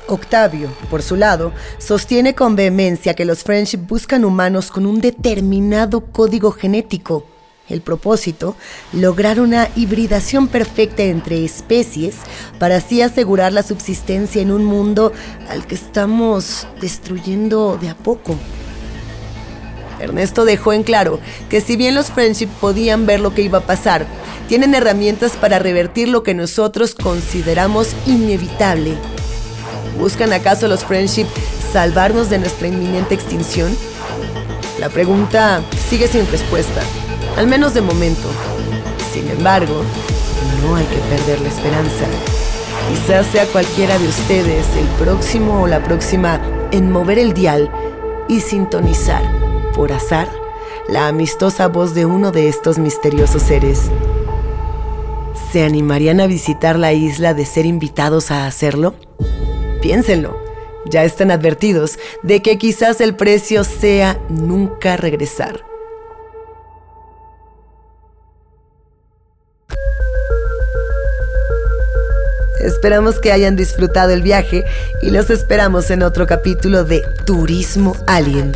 Octavio, 0.07 0.69
por 0.91 1.01
su 1.01 1.15
lado, 1.15 1.51
sostiene 1.79 2.35
con 2.35 2.55
vehemencia 2.55 3.15
que 3.15 3.25
los 3.25 3.43
Friendship 3.43 3.79
buscan 3.79 4.23
humanos 4.23 4.69
con 4.69 4.85
un 4.85 5.01
determinado 5.01 6.01
código 6.01 6.51
genético. 6.51 7.25
El 7.67 7.81
propósito, 7.81 8.55
lograr 8.93 9.39
una 9.39 9.69
hibridación 9.75 10.47
perfecta 10.47 11.01
entre 11.01 11.43
especies 11.43 12.17
para 12.59 12.77
así 12.77 13.01
asegurar 13.01 13.53
la 13.53 13.63
subsistencia 13.63 14.41
en 14.41 14.51
un 14.51 14.63
mundo 14.63 15.11
al 15.49 15.65
que 15.65 15.73
estamos 15.73 16.67
destruyendo 16.79 17.77
de 17.81 17.89
a 17.89 17.95
poco. 17.95 18.37
Ernesto 19.99 20.45
dejó 20.45 20.73
en 20.73 20.83
claro 20.83 21.19
que 21.49 21.61
si 21.61 21.75
bien 21.75 21.95
los 21.95 22.11
Friendship 22.11 22.49
podían 22.61 23.07
ver 23.07 23.19
lo 23.19 23.33
que 23.33 23.41
iba 23.41 23.59
a 23.59 23.65
pasar, 23.65 24.05
tienen 24.47 24.75
herramientas 24.75 25.31
para 25.31 25.57
revertir 25.57 26.07
lo 26.07 26.21
que 26.21 26.35
nosotros 26.35 26.93
consideramos 26.93 27.95
inevitable. 28.05 28.93
¿Buscan 29.99 30.33
acaso 30.33 30.67
los 30.67 30.83
Friendship 30.83 31.25
salvarnos 31.71 32.29
de 32.29 32.37
nuestra 32.39 32.67
inminente 32.67 33.15
extinción? 33.15 33.75
La 34.79 34.89
pregunta 34.89 35.63
sigue 35.89 36.07
sin 36.07 36.29
respuesta, 36.29 36.81
al 37.37 37.47
menos 37.47 37.73
de 37.73 37.81
momento. 37.81 38.27
Sin 39.11 39.29
embargo, 39.29 39.83
no 40.61 40.75
hay 40.75 40.85
que 40.85 40.97
perder 40.97 41.41
la 41.41 41.49
esperanza. 41.49 42.05
Quizás 42.89 43.25
sea 43.27 43.45
cualquiera 43.47 43.97
de 43.97 44.07
ustedes 44.07 44.65
el 44.77 44.87
próximo 45.03 45.63
o 45.63 45.67
la 45.67 45.83
próxima 45.83 46.39
en 46.71 46.91
mover 46.91 47.19
el 47.19 47.33
dial 47.33 47.69
y 48.27 48.41
sintonizar 48.41 49.23
por 49.73 49.91
azar 49.91 50.27
la 50.87 51.07
amistosa 51.07 51.67
voz 51.67 51.95
de 51.95 52.05
uno 52.05 52.31
de 52.31 52.47
estos 52.47 52.77
misteriosos 52.77 53.41
seres. 53.41 53.89
¿Se 55.51 55.63
animarían 55.63 56.19
a 56.19 56.27
visitar 56.27 56.77
la 56.77 56.93
isla 56.93 57.33
de 57.33 57.45
ser 57.45 57.65
invitados 57.65 58.29
a 58.29 58.45
hacerlo? 58.45 58.93
Piénsenlo, 59.81 60.37
ya 60.85 61.03
están 61.03 61.31
advertidos 61.31 61.97
de 62.23 62.41
que 62.41 62.57
quizás 62.57 63.01
el 63.01 63.15
precio 63.15 63.63
sea 63.63 64.19
nunca 64.29 64.97
regresar. 64.97 65.74
Esperamos 72.65 73.19
que 73.19 73.31
hayan 73.31 73.55
disfrutado 73.55 74.11
el 74.11 74.23
viaje 74.23 74.65
y 74.99 75.11
los 75.11 75.29
esperamos 75.29 75.91
en 75.91 76.01
otro 76.01 76.25
capítulo 76.25 76.83
de 76.83 77.05
Turismo 77.23 77.95
Alien. 78.07 78.53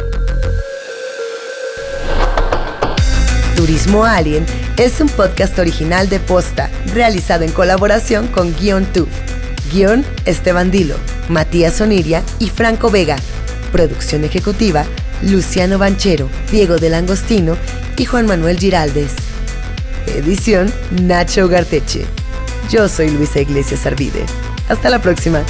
Turismo 3.56 4.06
Alien 4.06 4.48
es 4.78 5.00
un 5.00 5.10
podcast 5.10 5.60
original 5.60 6.10
de 6.10 6.20
Posta, 6.20 6.72
realizado 6.92 7.44
en 7.44 7.52
colaboración 7.52 8.28
con 8.28 8.56
Guion 8.56 8.86
Tube. 8.86 9.12
Guión 9.72 10.04
Esteban 10.26 10.72
Dilo, 10.72 10.96
Matías 11.28 11.80
Oniria 11.80 12.24
y 12.40 12.50
Franco 12.50 12.90
Vega. 12.90 13.18
Producción 13.72 14.24
ejecutiva 14.24 14.86
Luciano 15.22 15.78
Banchero, 15.78 16.30
Diego 16.50 16.78
del 16.78 16.96
Angostino 16.96 17.58
y 17.96 18.06
Juan 18.06 18.26
Manuel 18.26 18.58
Giraldes. 18.58 19.14
Edición 20.08 20.74
Nacho 21.00 21.48
Garteche. 21.48 22.08
Yo 22.70 22.90
soy 22.90 23.10
Luisa 23.10 23.40
Iglesias 23.40 23.86
Arvide. 23.86 24.26
Hasta 24.68 24.90
la 24.90 25.02
próxima. 25.02 25.44